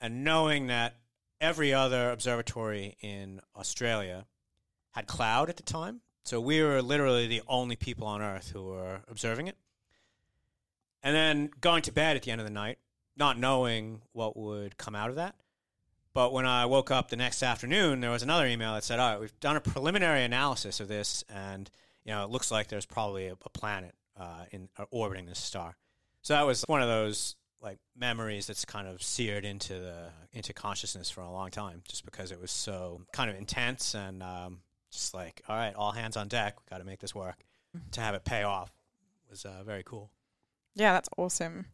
and 0.00 0.24
knowing 0.24 0.66
that 0.68 0.96
every 1.40 1.72
other 1.72 2.10
observatory 2.10 2.96
in 3.00 3.40
Australia 3.56 4.26
had 4.92 5.06
cloud 5.06 5.50
at 5.50 5.56
the 5.56 5.62
time. 5.62 6.00
So 6.24 6.40
we 6.40 6.62
were 6.62 6.82
literally 6.82 7.26
the 7.26 7.42
only 7.46 7.76
people 7.76 8.06
on 8.06 8.20
Earth 8.22 8.50
who 8.52 8.64
were 8.64 9.00
observing 9.08 9.46
it. 9.46 9.56
And 11.02 11.14
then 11.14 11.50
going 11.60 11.82
to 11.82 11.92
bed 11.92 12.16
at 12.16 12.22
the 12.22 12.32
end 12.32 12.40
of 12.40 12.46
the 12.46 12.52
night, 12.52 12.78
not 13.16 13.38
knowing 13.38 14.00
what 14.12 14.36
would 14.36 14.76
come 14.76 14.96
out 14.96 15.10
of 15.10 15.16
that. 15.16 15.36
But 16.14 16.32
when 16.32 16.46
I 16.46 16.66
woke 16.66 16.90
up 16.90 17.10
the 17.10 17.16
next 17.16 17.42
afternoon, 17.42 18.00
there 18.00 18.10
was 18.10 18.22
another 18.22 18.46
email 18.46 18.72
that 18.74 18.82
said, 18.82 18.98
"All 18.98 19.12
right, 19.12 19.20
we've 19.20 19.38
done 19.38 19.56
a 19.56 19.60
preliminary 19.60 20.24
analysis 20.24 20.80
of 20.80 20.88
this, 20.88 21.22
and 21.28 21.70
you 22.04 22.12
know, 22.12 22.24
it 22.24 22.30
looks 22.30 22.50
like 22.50 22.68
there's 22.68 22.86
probably 22.86 23.26
a, 23.26 23.36
a 23.44 23.50
planet 23.50 23.94
uh, 24.16 24.44
in 24.50 24.68
uh, 24.78 24.84
orbiting 24.90 25.26
this 25.26 25.38
star." 25.38 25.76
So 26.22 26.34
that 26.34 26.46
was 26.46 26.62
one 26.66 26.82
of 26.82 26.88
those 26.88 27.36
like 27.60 27.78
memories 27.96 28.46
that's 28.46 28.64
kind 28.64 28.86
of 28.86 29.02
seared 29.02 29.44
into 29.44 29.74
the 29.74 30.10
into 30.32 30.52
consciousness 30.52 31.10
for 31.10 31.20
a 31.22 31.30
long 31.30 31.50
time, 31.50 31.82
just 31.88 32.04
because 32.04 32.30
it 32.30 32.40
was 32.40 32.50
so 32.50 33.02
kind 33.12 33.30
of 33.30 33.36
intense 33.36 33.94
and 33.94 34.22
um, 34.22 34.60
just 34.90 35.14
like, 35.14 35.42
all 35.48 35.56
right, 35.56 35.74
all 35.74 35.92
hands 35.92 36.16
on 36.16 36.28
deck. 36.28 36.56
We 36.58 36.64
got 36.70 36.78
to 36.78 36.84
make 36.84 37.00
this 37.00 37.14
work. 37.14 37.44
to 37.92 38.00
have 38.00 38.14
it 38.14 38.24
pay 38.24 38.42
off 38.42 38.72
was 39.30 39.44
uh, 39.44 39.62
very 39.64 39.82
cool. 39.84 40.10
Yeah, 40.74 40.92
that's 40.92 41.08
awesome. 41.16 41.66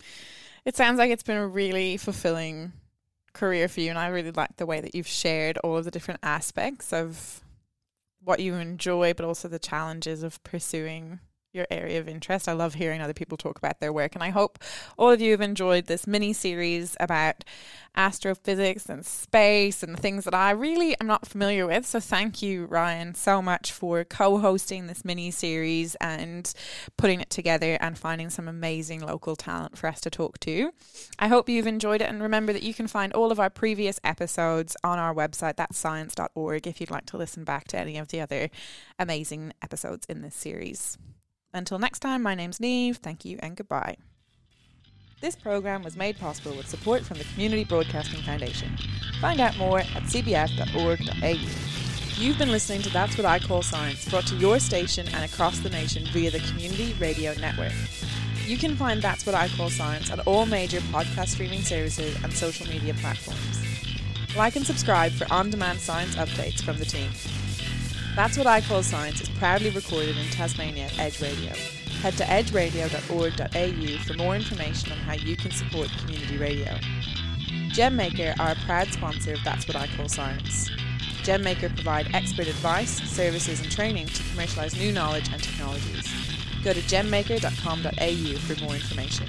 It 0.64 0.76
sounds 0.76 0.98
like 0.98 1.10
it's 1.10 1.22
been 1.22 1.36
a 1.36 1.46
really 1.46 1.96
fulfilling 1.96 2.72
career 3.32 3.68
for 3.68 3.80
you, 3.80 3.90
and 3.90 3.98
I 3.98 4.08
really 4.08 4.30
like 4.30 4.56
the 4.56 4.66
way 4.66 4.80
that 4.80 4.94
you've 4.94 5.06
shared 5.06 5.58
all 5.58 5.76
of 5.76 5.84
the 5.84 5.90
different 5.90 6.20
aspects 6.22 6.92
of 6.92 7.40
what 8.22 8.40
you 8.40 8.54
enjoy, 8.54 9.14
but 9.14 9.26
also 9.26 9.48
the 9.48 9.58
challenges 9.58 10.22
of 10.22 10.42
pursuing 10.44 11.18
your 11.52 11.66
area 11.70 12.00
of 12.00 12.08
interest. 12.08 12.48
I 12.48 12.52
love 12.52 12.74
hearing 12.74 13.00
other 13.00 13.12
people 13.12 13.36
talk 13.36 13.58
about 13.58 13.80
their 13.80 13.92
work, 13.92 14.14
and 14.14 14.24
I 14.24 14.30
hope 14.30 14.58
all 14.96 15.10
of 15.10 15.20
you 15.20 15.32
have 15.32 15.40
enjoyed 15.40 15.86
this 15.86 16.06
mini 16.06 16.32
series 16.32 16.96
about 16.98 17.44
astrophysics 17.94 18.88
and 18.88 19.04
space 19.04 19.82
and 19.82 19.98
things 19.98 20.24
that 20.24 20.32
I 20.32 20.52
really 20.52 20.98
am 20.98 21.06
not 21.06 21.26
familiar 21.26 21.66
with. 21.66 21.84
So, 21.86 22.00
thank 22.00 22.40
you, 22.40 22.64
Ryan, 22.66 23.14
so 23.14 23.42
much 23.42 23.70
for 23.70 24.02
co 24.04 24.38
hosting 24.38 24.86
this 24.86 25.04
mini 25.04 25.30
series 25.30 25.94
and 25.96 26.52
putting 26.96 27.20
it 27.20 27.28
together 27.28 27.76
and 27.80 27.98
finding 27.98 28.30
some 28.30 28.48
amazing 28.48 29.00
local 29.00 29.36
talent 29.36 29.76
for 29.76 29.88
us 29.88 30.00
to 30.02 30.10
talk 30.10 30.40
to. 30.40 30.72
I 31.18 31.28
hope 31.28 31.48
you've 31.48 31.66
enjoyed 31.66 32.00
it, 32.00 32.08
and 32.08 32.22
remember 32.22 32.52
that 32.54 32.62
you 32.62 32.72
can 32.72 32.86
find 32.86 33.12
all 33.12 33.30
of 33.30 33.38
our 33.38 33.50
previous 33.50 34.00
episodes 34.04 34.76
on 34.82 34.98
our 34.98 35.14
website, 35.14 35.56
that's 35.56 35.76
science.org, 35.76 36.66
if 36.66 36.80
you'd 36.80 36.90
like 36.90 37.06
to 37.06 37.18
listen 37.18 37.44
back 37.44 37.68
to 37.68 37.78
any 37.78 37.98
of 37.98 38.08
the 38.08 38.20
other 38.20 38.48
amazing 38.98 39.52
episodes 39.62 40.06
in 40.08 40.22
this 40.22 40.34
series. 40.34 40.96
Until 41.54 41.78
next 41.78 42.00
time, 42.00 42.22
my 42.22 42.34
name's 42.34 42.60
Neve. 42.60 42.96
Thank 42.96 43.24
you 43.24 43.38
and 43.42 43.56
goodbye. 43.56 43.96
This 45.20 45.36
program 45.36 45.82
was 45.82 45.96
made 45.96 46.18
possible 46.18 46.56
with 46.56 46.66
support 46.66 47.02
from 47.02 47.18
the 47.18 47.24
Community 47.24 47.64
Broadcasting 47.64 48.20
Foundation. 48.22 48.76
Find 49.20 49.40
out 49.40 49.56
more 49.56 49.78
at 49.80 50.02
cbf.org.au. 50.04 51.36
You've 52.20 52.38
been 52.38 52.50
listening 52.50 52.82
to 52.82 52.90
That's 52.90 53.16
What 53.16 53.24
I 53.24 53.38
Call 53.38 53.62
Science, 53.62 54.08
brought 54.08 54.26
to 54.26 54.36
your 54.36 54.58
station 54.58 55.06
and 55.14 55.24
across 55.24 55.60
the 55.60 55.70
nation 55.70 56.04
via 56.12 56.30
the 56.30 56.40
Community 56.40 56.94
Radio 56.98 57.34
Network. 57.34 57.72
You 58.46 58.56
can 58.56 58.74
find 58.74 59.00
That's 59.00 59.24
What 59.24 59.36
I 59.36 59.48
Call 59.48 59.70
Science 59.70 60.10
on 60.10 60.20
all 60.20 60.44
major 60.44 60.80
podcast 60.80 61.28
streaming 61.28 61.62
services 61.62 62.16
and 62.24 62.32
social 62.32 62.66
media 62.66 62.94
platforms. 62.94 63.64
Like 64.36 64.56
and 64.56 64.66
subscribe 64.66 65.12
for 65.12 65.32
on 65.32 65.50
demand 65.50 65.78
science 65.78 66.16
updates 66.16 66.62
from 66.62 66.78
the 66.78 66.84
team. 66.84 67.10
That's 68.14 68.36
What 68.36 68.46
I 68.46 68.60
Call 68.60 68.82
Science 68.82 69.22
is 69.22 69.28
proudly 69.30 69.70
recorded 69.70 70.18
in 70.18 70.26
Tasmania 70.26 70.84
at 70.84 70.98
Edge 70.98 71.22
Radio. 71.22 71.54
Head 72.02 72.12
to 72.18 72.24
edgeradio.org.au 72.24 74.04
for 74.04 74.14
more 74.14 74.36
information 74.36 74.92
on 74.92 74.98
how 74.98 75.14
you 75.14 75.34
can 75.34 75.50
support 75.50 75.88
community 75.98 76.36
radio. 76.36 76.74
Gemaker 77.72 78.38
are 78.38 78.50
a 78.50 78.56
proud 78.66 78.88
sponsor 78.88 79.32
of 79.32 79.42
That's 79.44 79.66
What 79.66 79.76
I 79.76 79.86
Call 79.96 80.08
Science. 80.08 80.68
Gemaker 81.22 81.74
provide 81.74 82.14
expert 82.14 82.48
advice, 82.48 83.00
services 83.10 83.60
and 83.60 83.70
training 83.70 84.08
to 84.08 84.22
commercialise 84.24 84.78
new 84.78 84.92
knowledge 84.92 85.30
and 85.32 85.42
technologies. 85.42 86.06
Go 86.62 86.74
to 86.74 86.80
gemaker.com.au 86.80 88.38
for 88.40 88.62
more 88.62 88.74
information. 88.74 89.26